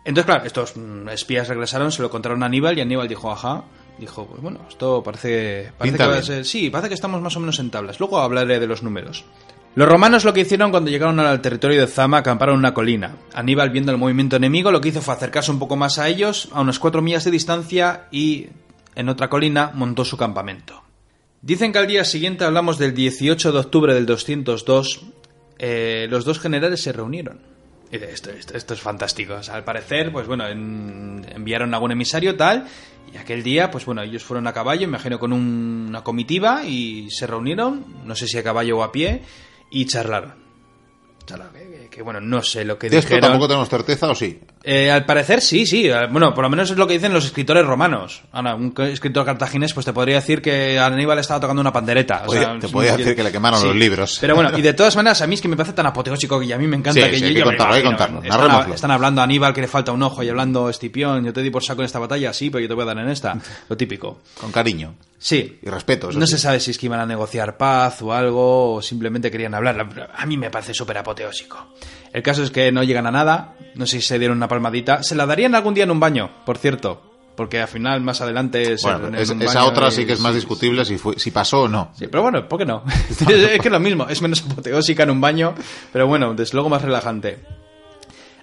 [0.06, 3.66] Entonces, claro, estos mm, espías regresaron, se lo contaron a Aníbal y Aníbal dijo, ajá.
[3.98, 6.24] Dijo, pues bueno, esto parece, que va a bien.
[6.24, 8.00] ser- Sí, parece que estamos más o menos en tablas.
[8.00, 9.26] Luego hablaré de los números.
[9.76, 13.16] Los romanos lo que hicieron cuando llegaron al territorio de Zama acamparon en una colina.
[13.34, 16.50] Aníbal, viendo el movimiento enemigo, lo que hizo fue acercarse un poco más a ellos,
[16.52, 18.48] a unas cuatro millas de distancia, y
[18.96, 20.82] en otra colina montó su campamento.
[21.42, 25.02] Dicen que al día siguiente, hablamos del 18 de octubre del 202,
[25.60, 27.40] eh, los dos generales se reunieron.
[27.92, 29.36] Esto, es fantástico.
[29.52, 32.66] Al parecer, pues bueno, en- enviaron algún emisario tal,
[33.14, 37.10] y aquel día, pues bueno, ellos fueron a caballo, imagino con un- una comitiva, y
[37.12, 39.22] se reunieron, no sé si a caballo o a pie,
[39.70, 40.34] y charlaron.
[41.26, 41.54] Charlaron,
[41.90, 43.30] que, bueno, no sé lo que De esto dijeron.
[43.32, 44.40] tampoco tenemos certeza, ¿o sí?
[44.64, 45.88] Eh, al parecer sí, sí.
[45.90, 48.22] Eh, Bueno, por lo menos es lo que dicen los escritores romanos.
[48.32, 52.24] Ahora, un escritor cartaginés pues te podría decir que Aníbal estaba tocando una pandereta.
[52.24, 53.68] o Podía- sea, te podía sí, decir que le quemaron sí.
[53.68, 54.18] los libros.
[54.22, 56.52] Pero bueno, y de todas maneras, a mí es que me parece tan apoteósico y
[56.52, 58.24] a mí me encanta Sí, que sí, yo, hay que yo contarlo, hay que contarlo.
[58.24, 61.42] Están, están hablando a Aníbal que le falta un ojo y hablando Escipión, yo te
[61.42, 63.38] di por saco en esta batalla, sí, pero yo te voy a dar en esta.
[63.70, 64.20] Lo típico.
[64.40, 65.60] Con cariño Sí.
[65.62, 66.12] y respeto.
[66.14, 66.34] No sí.
[66.34, 70.10] se sabe si es que iban a negociar paz o algo, o simplemente querían hablar.
[70.16, 71.74] A mí me parece súper apoteósico.
[72.14, 75.04] El caso es que no llegan a nada, no sé si se dieron una palmadita.
[75.04, 77.04] Se la darían algún día en un baño, por cierto,
[77.36, 78.78] porque al final, más adelante...
[78.78, 81.32] se Bueno, es- un esa otra y- sí que es más discutible si, fue, si
[81.32, 81.92] pasó o no.
[81.98, 82.84] Sí, pero bueno, ¿por qué no?
[83.10, 83.18] es
[83.62, 85.54] que es lo mismo, es menos apoteósica en un baño,
[85.94, 87.40] pero bueno, desde luego más relajante.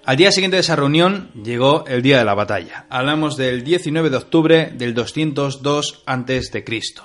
[0.05, 2.85] Al día siguiente de esa reunión llegó el día de la batalla.
[2.89, 7.03] Hablamos del 19 de octubre del 202 antes de Cristo.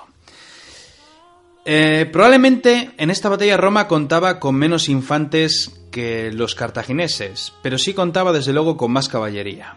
[1.64, 7.94] Eh, probablemente en esta batalla Roma contaba con menos infantes que los cartagineses, pero sí
[7.94, 9.77] contaba desde luego con más caballería.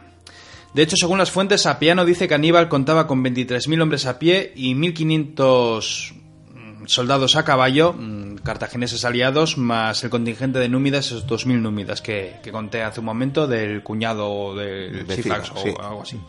[0.73, 4.51] De hecho, según las fuentes, Apiano dice que Aníbal contaba con 23.000 hombres a pie
[4.55, 6.13] y 1.500
[6.53, 12.01] mm, soldados a caballo, mm, cartagineses aliados, más el contingente de númidas, esos 2.000 númidas
[12.01, 15.69] que, que conté hace un momento del cuñado del Cifax, o sí.
[15.79, 16.19] algo así.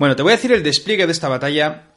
[0.00, 1.90] Bueno, te voy a decir el despliegue de esta batalla.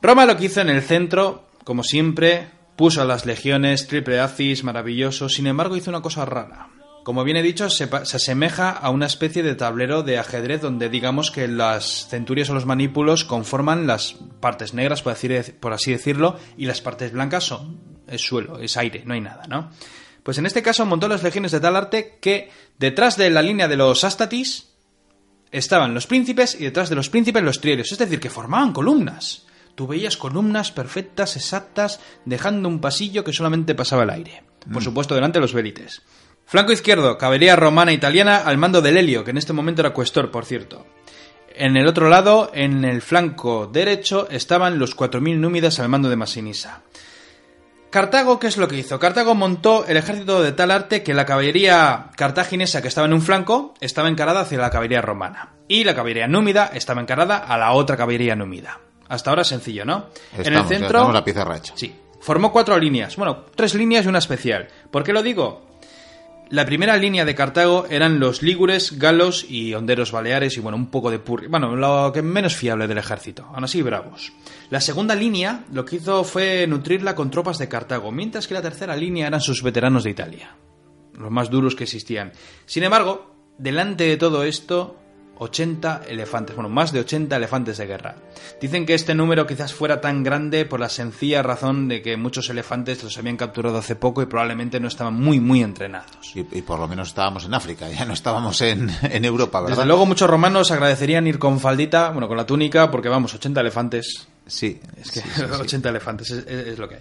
[0.00, 4.64] Roma lo que hizo en el centro, como siempre, puso a las legiones, triple acis,
[4.64, 6.68] maravilloso, sin embargo hizo una cosa rara.
[7.04, 11.30] Como bien he dicho, se, asemeja a una especie de tablero de ajedrez donde digamos
[11.30, 16.80] que las centurias o los manípulos conforman las partes negras, por así decirlo, y las
[16.80, 19.70] partes blancas son es suelo, es aire, no hay nada, ¿no?
[20.22, 23.68] Pues en este caso montó las legiones de tal arte que detrás de la línea
[23.68, 24.68] de los astatis
[25.50, 29.46] estaban los príncipes y detrás de los príncipes los trierios, es decir, que formaban columnas.
[29.80, 34.42] Tú veías columnas perfectas, exactas, dejando un pasillo que solamente pasaba el aire.
[34.70, 36.02] Por supuesto, delante de los vélites.
[36.44, 40.30] Flanco izquierdo, caballería romana italiana al mando del Helio, que en este momento era cuestor,
[40.30, 40.86] por cierto.
[41.54, 46.16] En el otro lado, en el flanco derecho, estaban los 4.000 númidas al mando de
[46.16, 46.82] Masinisa.
[47.88, 48.98] Cartago, ¿qué es lo que hizo?
[48.98, 53.22] Cartago montó el ejército de tal arte que la caballería cartaginesa que estaba en un
[53.22, 55.54] flanco estaba encarada hacia la caballería romana.
[55.68, 58.78] Y la caballería númida estaba encarada a la otra caballería númida.
[59.10, 60.06] Hasta ahora sencillo, ¿no?
[60.38, 61.12] en el centro...
[61.12, 61.24] la.
[61.74, 61.92] Sí.
[62.20, 63.16] Formó cuatro líneas.
[63.16, 64.68] Bueno, tres líneas y una especial.
[64.90, 65.66] ¿Por qué lo digo?
[66.50, 70.90] La primera línea de Cartago eran los lígures, galos y honderos baleares y bueno, un
[70.90, 71.48] poco de purri.
[71.48, 73.46] Bueno, lo que menos fiable del ejército.
[73.52, 74.32] Aún así, bravos.
[74.68, 78.62] La segunda línea lo que hizo fue nutrirla con tropas de Cartago, mientras que la
[78.62, 80.54] tercera línea eran sus veteranos de Italia.
[81.14, 82.32] Los más duros que existían.
[82.64, 84.96] Sin embargo, delante de todo esto,
[85.42, 88.14] 80 elefantes, bueno, más de 80 elefantes de guerra.
[88.60, 92.50] Dicen que este número quizás fuera tan grande por la sencilla razón de que muchos
[92.50, 96.10] elefantes los habían capturado hace poco y probablemente no estaban muy, muy entrenados.
[96.36, 99.76] Y, y por lo menos estábamos en África, ya no estábamos en, en Europa, ¿verdad?
[99.76, 103.60] Desde luego muchos romanos agradecerían ir con faldita, bueno, con la túnica, porque vamos, 80
[103.62, 104.28] elefantes.
[104.46, 105.60] Sí, Es que sí, sí, sí.
[105.62, 107.00] 80 elefantes es, es- es lo que hay.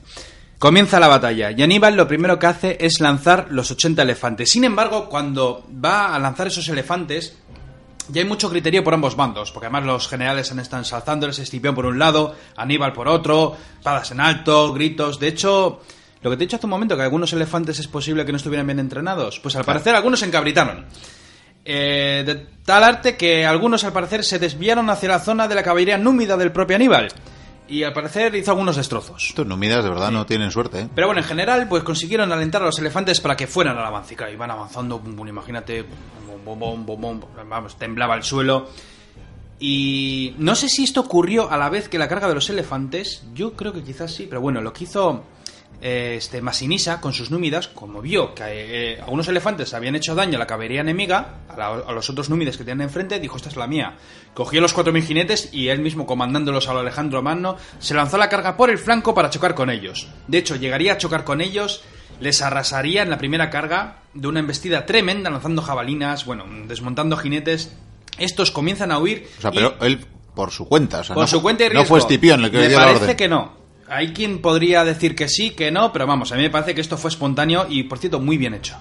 [0.57, 4.49] Comienza la batalla y Aníbal lo primero que hace es lanzar los 80 elefantes.
[4.49, 7.33] Sin embargo, cuando va a lanzar esos elefantes,
[8.11, 11.75] ya hay mucho criterio por ambos bandos, porque además los generales han estado ensalzándoles, Escipión
[11.75, 15.19] por un lado, Aníbal por otro, espadas en alto, gritos.
[15.19, 15.81] De hecho,
[16.21, 18.37] lo que te he dicho hace un momento, que algunos elefantes es posible que no
[18.37, 20.85] estuvieran bien entrenados, pues al parecer algunos se encabritaron.
[21.65, 25.63] Eh, de tal arte que algunos al parecer se desviaron hacia la zona de la
[25.63, 27.09] caballería númida del propio Aníbal.
[27.67, 29.27] Y al parecer hizo algunos destrozos.
[29.29, 30.89] Estos númidas de verdad no tienen suerte, ¿eh?
[30.95, 34.15] Pero bueno, en general, pues consiguieron alentar a los elefantes para que fueran al avance.
[34.19, 35.85] Y iban avanzando, imagínate,
[36.57, 38.69] bum, bum, bum, vamos, temblaba el suelo.
[39.59, 43.23] Y no sé si esto ocurrió a la vez que la carga de los elefantes.
[43.33, 45.25] Yo creo que quizás sí, pero bueno, lo que hizo
[45.81, 50.37] eh, este Masinisa con sus númidas, como vio que eh, algunos elefantes habían hecho daño
[50.37, 53.67] a la caballería enemiga, a, los otros númides que tenían enfrente, dijo: Esta es la
[53.67, 53.97] mía.
[54.33, 58.29] Cogió los 4.000 jinetes y él mismo, comandándolos a lo Alejandro Magno, se lanzó la
[58.29, 60.07] carga por el flanco para chocar con ellos.
[60.27, 61.83] De hecho, llegaría a chocar con ellos
[62.19, 67.71] les arrasaría en la primera carga de una embestida tremenda, lanzando jabalinas, bueno, desmontando jinetes.
[68.17, 69.27] Estos comienzan a huir.
[69.37, 70.05] O sea, y- pero él
[70.35, 72.57] por su cuenta, o sea, por no, su cuenta y no fue Escipión el que
[72.57, 73.17] me dio la parece orden.
[73.17, 73.57] que no.
[73.87, 76.81] Hay quien podría decir que sí, que no, pero vamos, a mí me parece que
[76.81, 78.77] esto fue espontáneo y, por cierto, muy bien hecho.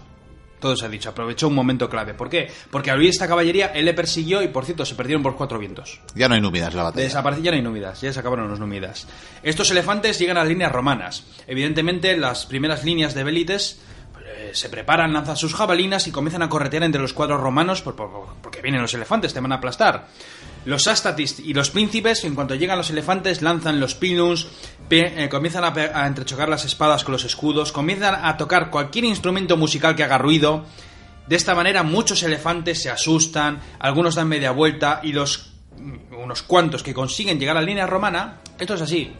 [0.61, 2.14] Todo se ha dicho, aprovechó un momento clave.
[2.14, 2.51] ¿Por qué?
[2.71, 5.59] Porque al huir esta caballería, él le persiguió y, por cierto, se perdieron por cuatro
[5.59, 6.01] vientos.
[6.14, 7.05] Ya no hay númidas la batalla.
[7.05, 9.07] Desapareció, ya no hay númidas, ya se acabaron los númidas.
[9.42, 11.25] Estos elefantes llegan a las líneas romanas.
[11.47, 13.81] Evidentemente, las primeras líneas de Belites
[14.54, 18.11] se preparan, lanzan sus jabalinas y comienzan a corretear entre los cuadros romanos por- por-
[18.11, 20.08] por- porque vienen los elefantes, te van a aplastar.
[20.64, 24.48] Los astatis y los príncipes, en cuanto llegan los elefantes, lanzan los piluns,
[24.88, 29.04] pe- eh, comienzan a, a entrechocar las espadas con los escudos, comienzan a tocar cualquier
[29.04, 30.64] instrumento musical que haga ruido.
[31.26, 36.42] De esta manera muchos elefantes se asustan, algunos dan media vuelta y los mm, unos
[36.42, 39.12] cuantos que consiguen llegar a la línea romana, esto es así.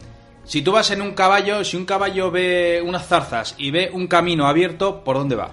[0.45, 4.07] Si tú vas en un caballo, si un caballo ve unas zarzas y ve un
[4.07, 5.51] camino abierto, ¿por dónde va?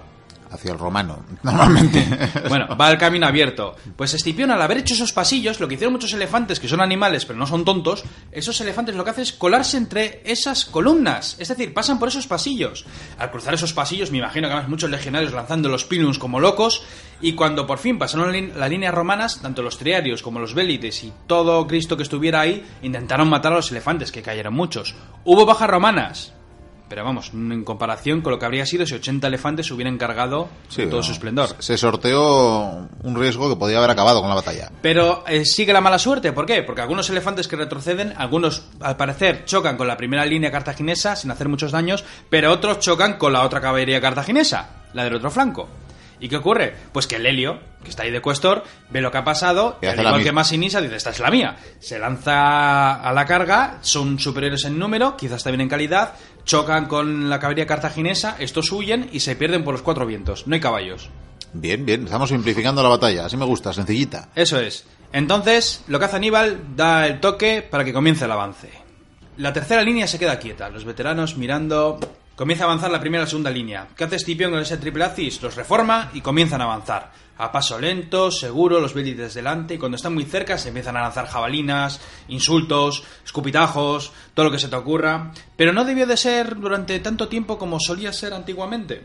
[0.49, 2.07] Hacia el romano, normalmente.
[2.47, 3.75] Bueno, va al camino abierto.
[3.95, 7.25] Pues Escipión, al haber hecho esos pasillos, lo que hicieron muchos elefantes, que son animales,
[7.25, 11.35] pero no son tontos, esos elefantes lo que hacen es colarse entre esas columnas.
[11.37, 12.85] Es decir, pasan por esos pasillos.
[13.17, 16.83] Al cruzar esos pasillos, me imagino que además muchos legionarios lanzando los piluns como locos,
[17.21, 21.13] y cuando por fin pasaron las líneas romanas, tanto los triarios como los bélites y
[21.25, 24.95] todo Cristo que estuviera ahí, intentaron matar a los elefantes, que cayeron muchos.
[25.23, 26.33] Hubo bajas romanas,
[26.89, 30.85] pero vamos, en comparación con lo que habría sido si 80 elefantes hubieran cargado Sí,
[30.85, 31.55] todo su esplendor.
[31.59, 34.71] Se sorteó un riesgo que podía haber acabado con la batalla.
[34.81, 36.63] Pero eh, sigue la mala suerte, ¿por qué?
[36.63, 41.31] Porque algunos elefantes que retroceden, algunos al parecer chocan con la primera línea cartaginesa sin
[41.31, 45.67] hacer muchos daños, pero otros chocan con la otra caballería cartaginesa, la del otro flanco.
[46.19, 46.73] ¿Y qué ocurre?
[46.91, 49.85] Pues que el Helio, que está ahí de cuestor, ve lo que ha pasado Y
[49.85, 50.41] al igual que misma.
[50.41, 51.57] Masinisa, dice, esta es la mía.
[51.79, 57.29] Se lanza a la carga, son superiores en número, quizás también en calidad, chocan con
[57.29, 60.47] la caballería cartaginesa, estos huyen y se pierden por los cuatro vientos.
[60.47, 61.09] No hay caballos.
[61.53, 63.25] Bien, bien, estamos simplificando la batalla.
[63.25, 64.29] Así me gusta, sencillita.
[64.35, 64.85] Eso es.
[65.13, 68.69] Entonces, lo que hace Aníbal da el toque para que comience el avance.
[69.37, 71.99] La tercera línea se queda quieta, los veteranos mirando...
[72.37, 73.87] Comienza a avanzar la primera y segunda línea.
[73.97, 75.41] ¿Qué hace Escipión con ese triple acis?
[75.41, 77.11] Los reforma y comienzan a avanzar.
[77.35, 81.01] A paso lento, seguro, los bélites delante, y cuando están muy cerca se empiezan a
[81.01, 85.31] lanzar jabalinas, insultos, escupitajos, todo lo que se te ocurra.
[85.55, 89.03] Pero no debió de ser durante tanto tiempo como solía ser antiguamente.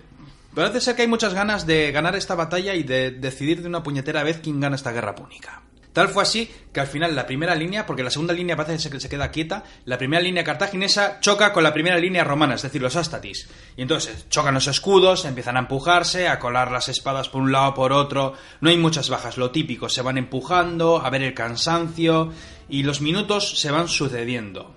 [0.55, 3.83] Parece ser que hay muchas ganas de ganar esta batalla y de decidir de una
[3.83, 5.63] puñetera vez quién gana esta guerra púnica.
[5.93, 8.99] Tal fue así que al final la primera línea, porque la segunda línea parece que
[8.99, 12.81] se queda quieta, la primera línea cartaginesa choca con la primera línea romana, es decir,
[12.81, 13.49] los ástatis.
[13.77, 17.75] Y entonces chocan los escudos, empiezan a empujarse, a colar las espadas por un lado
[17.75, 18.35] por otro.
[18.61, 22.33] No hay muchas bajas, lo típico, se van empujando, a ver el cansancio
[22.71, 24.77] y los minutos se van sucediendo.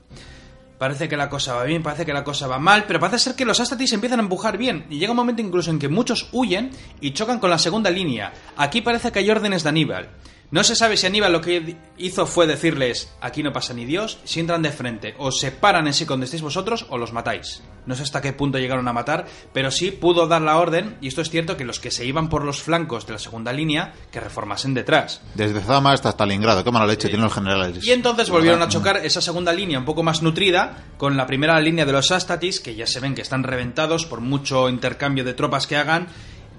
[0.77, 3.35] Parece que la cosa va bien, parece que la cosa va mal, pero parece ser
[3.35, 4.85] que los Astatis empiezan a empujar bien.
[4.89, 8.33] Y llega un momento incluso en que muchos huyen y chocan con la segunda línea.
[8.57, 10.09] Aquí parece que hay órdenes de Aníbal.
[10.55, 14.19] No se sabe si Aníbal lo que hizo fue decirles, aquí no pasa ni Dios,
[14.23, 17.61] si entran de frente, o se paran en sí donde estéis vosotros, o los matáis.
[17.85, 21.09] No sé hasta qué punto llegaron a matar, pero sí pudo dar la orden, y
[21.09, 23.95] esto es cierto, que los que se iban por los flancos de la segunda línea,
[24.13, 25.21] que reformasen detrás.
[25.33, 26.63] Desde Zama hasta Stalingrado.
[26.63, 27.85] Qué mala leche tienen los generales.
[27.85, 31.59] Y entonces volvieron a chocar esa segunda línea un poco más nutrida con la primera
[31.59, 35.33] línea de los Astatis, que ya se ven que están reventados por mucho intercambio de
[35.33, 36.07] tropas que hagan.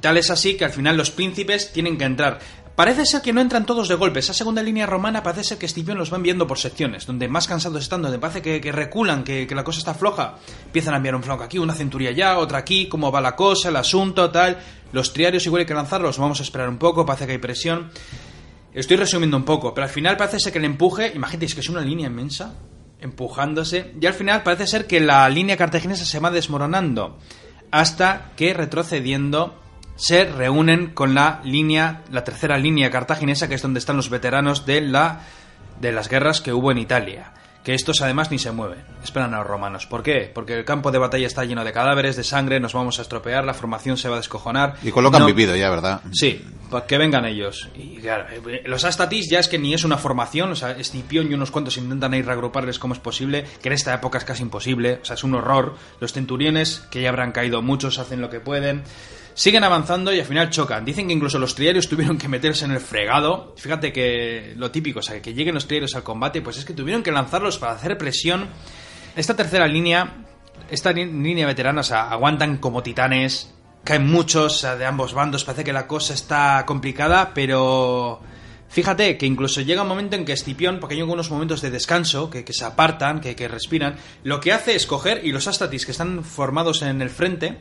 [0.02, 2.40] Tal es así que al final los príncipes tienen que entrar.
[2.76, 4.20] Parece ser que no entran todos de golpe.
[4.20, 7.48] Esa segunda línea romana parece ser que Escipión los va enviando por secciones, donde más
[7.48, 10.34] cansados están, donde parece que, reculan, que, que la cosa está floja.
[10.66, 13.70] Empiezan a enviar un flanco aquí, una centuria allá, otra aquí, cómo va la cosa,
[13.70, 14.58] el asunto, tal.
[14.92, 17.90] Los triarios igual hay que lanzarlos, vamos a esperar un poco, parece que hay presión.
[18.74, 21.62] Estoy resumiendo un poco, pero al final parece ser que el empuje, imagínate, es que
[21.62, 22.56] es una línea inmensa,
[23.00, 27.16] empujándose, y al final parece ser que la línea cartaginesa se va desmoronando,
[27.70, 29.62] hasta que retrocediendo
[29.96, 34.66] se reúnen con la línea, la tercera línea cartaginesa, que es donde están los veteranos
[34.66, 35.20] de la
[35.80, 37.32] de las guerras que hubo en Italia.
[37.64, 39.86] Que estos además ni se mueven, esperan a los romanos.
[39.86, 40.30] ¿Por qué?
[40.32, 43.44] Porque el campo de batalla está lleno de cadáveres, de sangre, nos vamos a estropear,
[43.44, 44.76] la formación se va a descojonar.
[44.84, 46.00] Y con lo que han vivido ya, ¿verdad?
[46.12, 47.68] Sí, pues que vengan ellos.
[47.74, 51.28] Y claro, eh, los Astatis ya es que ni es una formación, o sea, Escipión
[51.28, 54.42] y unos cuantos intentan ir reagruparles como es posible, que en esta época es casi
[54.42, 55.74] imposible, o sea, es un horror.
[55.98, 58.84] Los centuriones, que ya habrán caído muchos, hacen lo que pueden.
[59.36, 60.82] Siguen avanzando y al final chocan.
[60.82, 63.52] Dicen que incluso los triarios tuvieron que meterse en el fregado.
[63.58, 66.72] Fíjate que lo típico, o sea, que lleguen los triarios al combate, pues es que
[66.72, 68.48] tuvieron que lanzarlos para hacer presión.
[69.14, 70.24] Esta tercera línea,
[70.70, 73.52] esta línea veterana, o sea, aguantan como titanes,
[73.84, 78.22] caen muchos de ambos bandos, parece que la cosa está complicada, pero
[78.70, 82.30] fíjate que incluso llega un momento en que Escipión, porque hay algunos momentos de descanso,
[82.30, 85.84] que, que se apartan, que, que respiran, lo que hace es coger, y los Astatis
[85.84, 87.58] que están formados en el frente,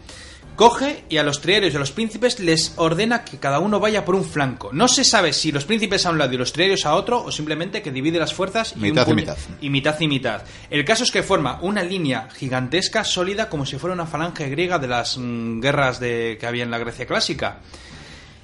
[0.56, 4.06] coge y a los triarios y a los príncipes les ordena que cada uno vaya
[4.06, 4.70] por un flanco.
[4.74, 7.32] No se sabe si los príncipes a un lado y los triarios a otro, o
[7.32, 9.38] simplemente que divide las fuerzas y, un Mitad y mitad.
[9.62, 10.42] y mitad y mitad.
[10.70, 14.80] El caso es que forma una línea gigantesca, sólida, como si fuera una falange griega
[14.80, 17.60] de las mm, guerras de, que había en la Grecia clásica.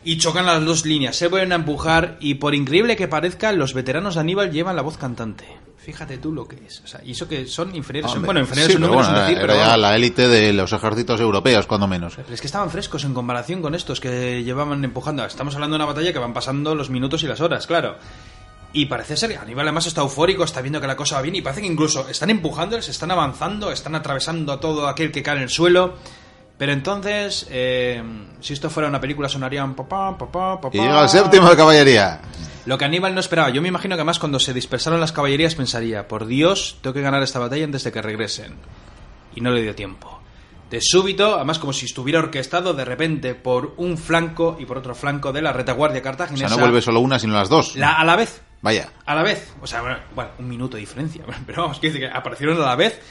[0.04, 3.74] Y chocan las dos líneas, se vuelven a empujar y por increíble que parezca, los
[3.76, 5.46] veteranos de Aníbal llevan la voz cantante.
[5.84, 6.80] Fíjate tú lo que es.
[6.84, 8.12] O sea, y eso que son inferiores.
[8.12, 10.28] son, Hombre, bueno, inferiores sí, en pero bueno, es decir, era pero ya la élite
[10.28, 12.14] de los ejércitos europeos, cuando menos.
[12.16, 15.26] Pero es que estaban frescos en comparación con estos que llevaban empujando.
[15.26, 17.98] Estamos hablando de una batalla que van pasando los minutos y las horas, claro.
[18.74, 21.42] Y parece ser, Aníbal además está eufórico, está viendo que la cosa va bien y
[21.42, 25.44] parece que incluso están empujándoles, están avanzando, están atravesando a todo aquel que cae en
[25.44, 25.96] el suelo.
[26.62, 28.04] Pero entonces, eh,
[28.40, 30.78] si esto fuera una película sonarían papá, papá, papá.
[30.78, 32.22] Y llega el séptimo de caballería.
[32.68, 33.50] Lo que Aníbal no esperaba.
[33.50, 37.02] Yo me imagino que además cuando se dispersaron las caballerías pensaría, por Dios, tengo que
[37.02, 38.54] ganar esta batalla antes de que regresen.
[39.34, 40.22] Y no le dio tiempo.
[40.70, 44.94] De súbito, además como si estuviera orquestado de repente por un flanco y por otro
[44.94, 46.48] flanco de la retaguardia O cartaginesa.
[46.48, 47.76] sea, no vuelve solo una, sino las dos.
[47.76, 48.40] la- a la vez.
[48.62, 48.88] Vaya.
[49.08, 49.52] A la vez.
[49.64, 51.24] O sea, bueno, bueno, un minuto de diferencia.
[51.48, 53.02] Pero vamos, que aparecieron a la vez.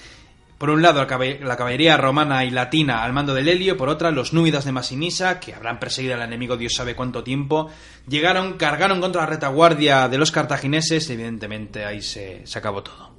[0.61, 4.35] Por un lado, la caballería romana y latina al mando del Helio, por otra, los
[4.35, 7.71] númidas de Masinisa, que habrán perseguido al enemigo Dios sabe cuánto tiempo,
[8.07, 13.15] llegaron, cargaron contra la retaguardia de los cartagineses y evidentemente ahí se, se acabó todo.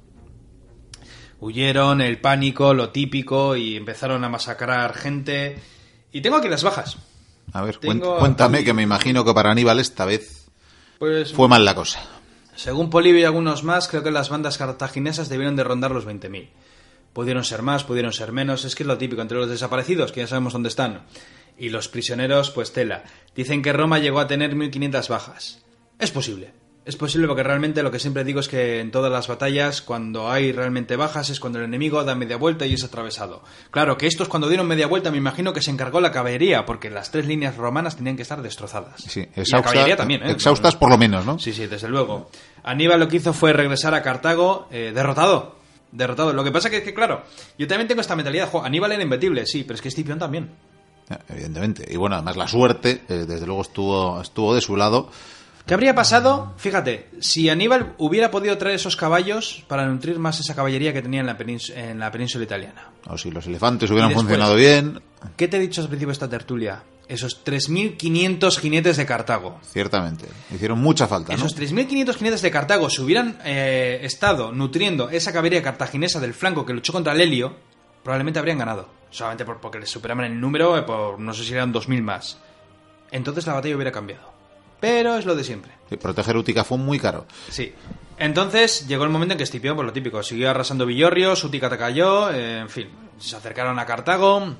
[1.40, 5.58] Huyeron, el pánico, lo típico, y empezaron a masacrar gente.
[6.12, 6.98] Y tengo aquí las bajas.
[7.52, 10.46] A ver, Tengo cuéntame, aquí- que me imagino que para Aníbal esta vez
[11.00, 12.00] Pues fue mal la cosa.
[12.54, 16.50] Según Polibio y algunos más, creo que las bandas cartaginesas debieron de rondar los 20.000.
[17.12, 20.20] Pudieron ser más, pudieron ser menos, es que es lo típico entre los desaparecidos, que
[20.20, 21.02] ya sabemos dónde están.
[21.58, 23.04] Y los prisioneros, pues tela.
[23.36, 25.62] Dicen que Roma llegó a tener 1.500 bajas.
[25.98, 26.52] Es posible.
[26.84, 30.28] Es posible porque realmente lo que siempre digo es que en todas las batallas, cuando
[30.32, 33.44] hay realmente bajas, es cuando el enemigo da media vuelta y es atravesado.
[33.70, 36.90] Claro que estos cuando dieron media vuelta me imagino que se encargó la caballería, porque
[36.90, 39.00] las tres líneas romanas tenían que estar destrozadas.
[39.06, 40.32] Sí, Y la exhausta- caballería también, ¿eh?
[40.32, 41.38] exhaustas por lo menos, ¿no?
[41.38, 42.28] Sí, sí, desde luego.
[42.64, 45.61] Aníbal lo que hizo fue regresar a Cartago eh, derrotado.
[45.92, 46.32] Derrotado.
[46.32, 47.22] Lo que pasa que es que, claro,
[47.58, 48.48] yo también tengo esta mentalidad.
[48.50, 50.50] Jo, Aníbal era imbatible, sí, pero es que Escipión también.
[51.28, 51.86] Evidentemente.
[51.90, 55.10] Y bueno, además la suerte, eh, desde luego, estuvo, estuvo de su lado.
[55.66, 56.54] ¿Qué habría pasado?
[56.56, 61.20] Fíjate, si Aníbal hubiera podido traer esos caballos para nutrir más esa caballería que tenía
[61.20, 62.88] en la, penís- en la península italiana.
[63.06, 65.00] O si los elefantes hubieran después- funcionado bien,
[65.36, 66.82] ¿Qué te he dicho al principio de esta tertulia?
[67.12, 69.58] Esos 3.500 jinetes de Cartago.
[69.62, 70.26] ciertamente.
[70.54, 71.38] Hicieron mucha falta, ¿no?
[71.38, 76.64] Esos 3.500 jinetes de Cartago, si hubieran eh, estado nutriendo esa caballería cartaginesa del flanco
[76.64, 77.54] que luchó contra el Helio,
[78.02, 78.88] probablemente habrían ganado.
[79.10, 82.38] Solamente por- porque les superaban el número, eh, por no sé si eran 2.000 más.
[83.10, 84.32] Entonces la batalla hubiera cambiado.
[84.80, 85.70] Pero es lo de siempre.
[85.90, 87.26] Sí, proteger Útica fue muy caro.
[87.50, 87.72] Sí.
[88.18, 91.76] Entonces llegó el momento en que Escipión, por lo típico, siguió arrasando Villorrios, Útica te
[91.78, 94.54] cayó, eh, en fin, se acercaron a Cartago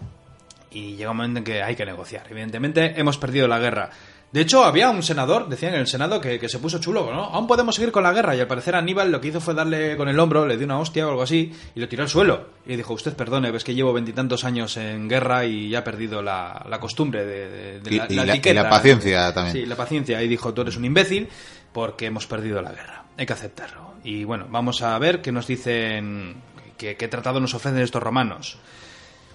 [0.72, 2.26] y llegó un momento en que hay que negociar.
[2.30, 3.90] Evidentemente hemos perdido la guerra.
[4.32, 7.24] De hecho, había un senador, decían en el Senado, que, que se puso chulo, ¿no?
[7.24, 8.34] Aún podemos seguir con la guerra.
[8.34, 10.78] Y al parecer Aníbal lo que hizo fue darle con el hombro, le dio una
[10.78, 12.46] hostia o algo así, y lo tiró al suelo.
[12.64, 15.82] Y le dijo, usted perdone, ves que llevo veintitantos años en guerra y ya he
[15.82, 18.62] perdido la, la costumbre de, de- de Y- la, y y etiqueta".
[18.62, 19.54] la paciencia también.
[19.54, 20.22] Sí, la paciencia.
[20.22, 21.28] Y dijo, tú eres un imbécil
[21.74, 23.04] porque hemos perdido la guerra.
[23.18, 23.92] Hay que aceptarlo.
[24.02, 26.36] Y bueno, vamos a ver qué nos dicen,
[26.78, 28.56] qué, qué tratado nos ofrecen estos romanos.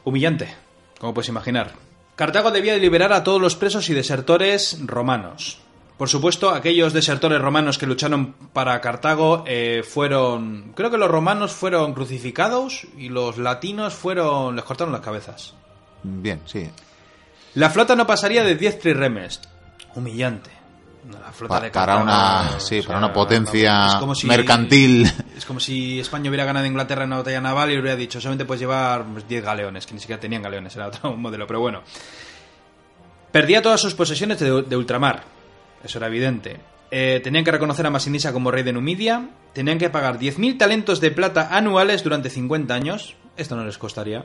[0.03, 0.47] Humillante,
[0.99, 1.73] como puedes imaginar.
[2.15, 5.59] Cartago debía de liberar a todos los presos y desertores romanos.
[5.97, 10.73] Por supuesto, aquellos desertores romanos que lucharon para Cartago eh, fueron...
[10.75, 14.55] Creo que los romanos fueron crucificados y los latinos fueron...
[14.55, 15.55] les cortaron las cabezas.
[16.03, 16.69] Bien, sí.
[17.55, 19.41] La flota no pasaría de 10 triremes.
[19.95, 20.51] Humillante.
[21.11, 24.27] La flota Pa- de para una, o sí, sea, para una potencia es como si-
[24.27, 25.09] mercantil.
[25.37, 28.19] Es como si España hubiera ganado a Inglaterra en una batalla naval y hubiera dicho,
[28.19, 31.59] solamente puedes llevar pues, 10 galeones, que ni siquiera tenían galeones, era otro modelo, pero
[31.61, 31.81] bueno.
[33.31, 35.23] Perdía todas sus posesiones de, de ultramar,
[35.83, 36.59] eso era evidente.
[36.89, 41.01] Eh, tenían que reconocer a Masinisa como rey de Numidia, tenían que pagar 10.000 talentos
[41.01, 44.23] de plata anuales durante 50 años, esto no les costaría.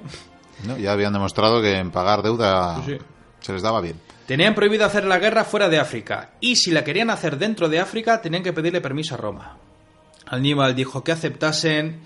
[0.67, 0.77] ¿no?
[0.79, 2.99] Ya habían demostrado que en pagar deuda Sí, sí.
[3.43, 4.01] Se les daba bien.
[4.27, 7.81] Tenían prohibido hacer la guerra fuera de África, y si la querían hacer dentro de
[7.81, 9.59] África, tenían que pedirle permiso a Roma.
[10.27, 12.01] Aníbal dijo que aceptasen,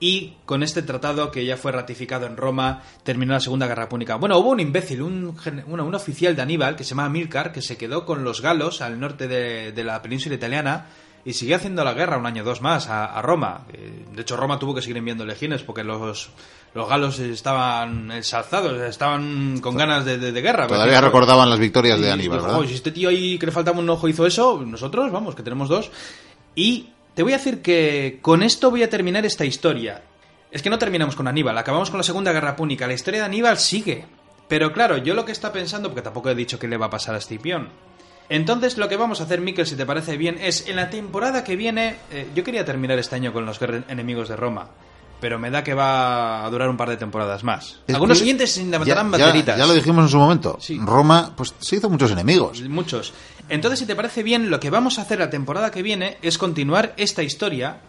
[0.00, 4.14] y con este tratado, que ya fue ratificado en Roma, terminó la Segunda Guerra Púnica.
[4.16, 7.62] Bueno, hubo un imbécil, un, bueno, un oficial de Aníbal, que se llamaba Milcar, que
[7.62, 10.86] se quedó con los galos al norte de, de la península italiana,
[11.24, 13.66] y siguió haciendo la guerra un año o dos más a, a Roma.
[13.72, 16.30] Eh, De hecho, Roma tuvo que seguir enviando legiones porque los,
[16.78, 20.66] los galos estaban ensalzados, estaban con ganas de, de- de guerra.
[20.66, 22.54] Todavía Porque- recordaban las victorias de Aníbal, ¿verdad?
[22.56, 25.42] "Jo, si este tío ahí que le faltaba un ojo hizo eso, nosotros, vamos, que
[25.42, 25.90] tenemos dos.
[26.54, 30.02] Y te voy a decir que con esto voy a terminar esta historia.
[30.50, 32.86] Es que no terminamos con Aníbal, acabamos con la Segunda Guerra Púnica.
[32.86, 34.06] La historia de Aníbal sigue.
[34.48, 36.90] Pero claro, yo lo que está pensando, porque tampoco he dicho qué le va a
[36.90, 37.68] pasar a Escipión.
[38.30, 41.44] Entonces lo que vamos a hacer, Miquel, si te parece bien, es en la temporada
[41.44, 43.58] que viene, eh, yo quería terminar este año con los
[43.88, 44.68] enemigos de Roma.
[45.20, 47.80] Pero me da que va a durar un par de temporadas más.
[47.86, 50.58] Es Algunos oyentes se inventarán ya, ya- lo dijimos en su momento.
[50.60, 50.78] Sí.
[50.80, 52.60] Roma pues se hizo muchos enemigos.
[52.62, 53.12] Muchos.
[53.48, 56.36] Entonces, si te parece bien, lo que vamos a hacer la temporada que viene es
[56.38, 57.80] continuar esta historia,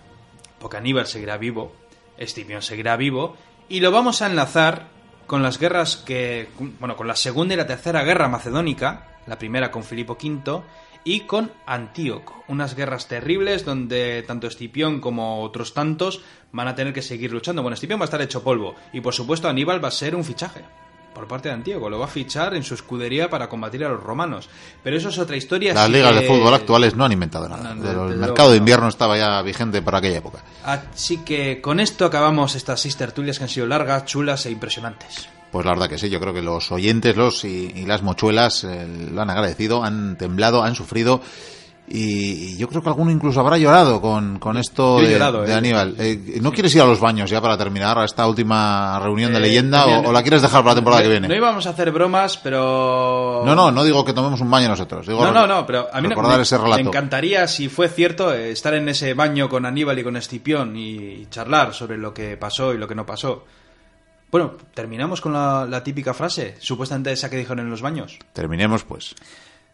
[0.60, 1.74] porque Aníbal seguirá vivo,
[2.18, 3.36] Escipión seguirá vivo,
[3.68, 4.88] y lo vamos a enlazar
[5.28, 6.50] con las guerras que.
[6.80, 10.62] Bueno, con la segunda y la tercera guerra macedónica, la primera con Filipo V,
[11.04, 12.44] y con Antíoco.
[12.48, 16.22] Unas guerras terribles donde tanto Escipión como otros tantos
[16.52, 17.62] van a tener que seguir luchando.
[17.62, 20.24] Bueno, Escipión va a estar hecho polvo, y por supuesto Aníbal va a ser un
[20.24, 20.62] fichaje
[21.14, 21.90] por parte de Antíoco.
[21.90, 24.48] Lo va a fichar en su escudería para combatir a los romanos.
[24.84, 25.74] Pero eso es otra historia.
[25.74, 27.74] Las ligas que- de fútbol actuales no han inventado nada.
[27.74, 28.60] No, el mercado de no.
[28.60, 30.44] invierno estaba ya vigente para aquella época.
[30.64, 35.28] Así que con esto acabamos estas seis tertulias que han sido largas, chulas e impresionantes.
[35.52, 38.64] Pues la verdad que sí, yo creo que los oyentes los y, y las mochuelas
[38.64, 41.22] eh, lo han agradecido, han temblado, han sufrido
[41.92, 45.52] y, y yo creo que alguno incluso habrá llorado con, con esto de, llorado, de
[45.52, 45.56] eh.
[45.56, 45.96] Aníbal.
[45.98, 49.40] Eh, ¿No quieres ir a los baños ya para terminar a esta última reunión de
[49.40, 51.28] Eh, leyenda también- o, o la quieres dejar para la temporada no, que viene?
[51.28, 53.42] No íbamos a hacer bromas, pero...
[53.44, 55.08] No, no, no digo que tomemos un baño nosotros.
[55.08, 56.84] Digo No, no, no, pero a mí me, ese relato.
[56.84, 61.26] me encantaría, si fue cierto, estar en ese baño con Aníbal y con Escipión y
[61.32, 63.46] charlar sobre lo que pasó y lo que no pasó.
[64.32, 68.18] Bueno, terminamos con la, la típica frase, supuestamente esa que dijeron en los baños.
[68.34, 69.16] Terminemos pues.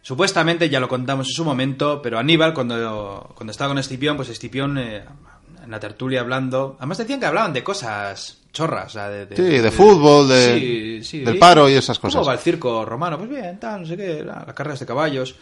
[0.02, 4.28] Supuestamente, ya lo contamos en su momento, pero Aníbal, cuando, cuando estaba con Escipión, pues
[4.28, 5.04] Escipión, eh,
[5.64, 6.76] en la tertulia hablando...
[6.78, 8.86] Además decían que hablaban de cosas chorras.
[8.86, 12.14] o sea, de, Sí, de fútbol, de- sí, sí, del ¿y paro y esas cosas.
[12.14, 13.18] ¿Cómo va el circo romano?
[13.18, 15.34] Pues bien, tal, no sé qué, la- las carreras de caballos.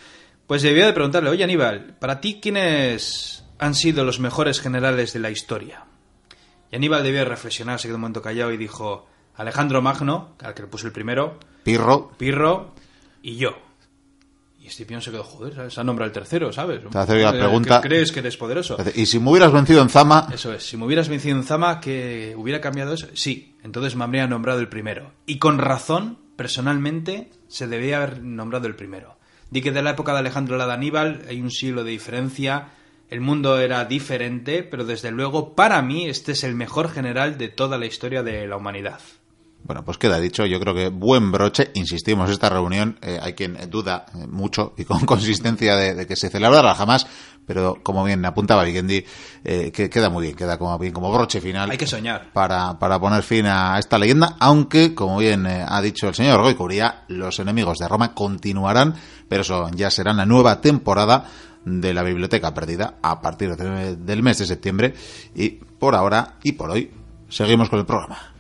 [0.47, 5.19] Pues debió de preguntarle, oye Aníbal, ¿para ti quiénes han sido los mejores generales de
[5.21, 5.85] la historia?
[6.71, 9.07] Y Aníbal debió de reflexionar, se quedó un momento callado y dijo,
[9.37, 12.75] Alejandro Magno, al que le puso el primero, Pirro, Pirro
[13.23, 13.57] y yo.
[14.61, 15.75] Y Escipión se quedó, joder, ¿sabes?
[15.75, 16.81] se ha nombrado el tercero, ¿sabes?
[16.91, 18.79] Te hace la Eh, pregunta- ¿que ¿Crees que eres poderoso?
[18.95, 21.81] y si me hubieras vencido en Zama, Eso es, si me hubieras vencido en Zama,
[21.81, 23.07] que hubiera cambiado eso.
[23.15, 25.13] Sí, entonces me habría nombrado el primero.
[25.27, 29.17] Y con razón, personalmente, se debía haber nombrado el primero.
[29.51, 32.69] Di que de la época de Alejandro la de Aníbal hay un siglo de diferencia.
[33.09, 37.49] El mundo era diferente, pero desde luego, para mí, este es el mejor general de
[37.49, 39.01] toda la historia de la humanidad.
[39.63, 43.59] Bueno, pues queda dicho, yo creo que buen broche, insistimos, esta reunión, eh, hay quien
[43.71, 47.07] duda eh, mucho y con consistencia de, de que se celebrará jamás,
[47.47, 49.05] pero como bien apuntaba Vikendi,
[49.45, 51.71] eh, que queda muy bien, queda como bien como broche final.
[51.71, 52.31] Hay que soñar.
[52.33, 56.41] Para, para poner fin a esta leyenda, aunque, como bien eh, ha dicho el señor
[56.41, 58.95] Goicuría, los enemigos de Roma continuarán,
[59.29, 61.27] pero eso ya será en la nueva temporada
[61.65, 64.95] de la Biblioteca Perdida a partir de- del mes de septiembre
[65.35, 66.91] y por ahora y por hoy
[67.29, 68.34] seguimos con el programa.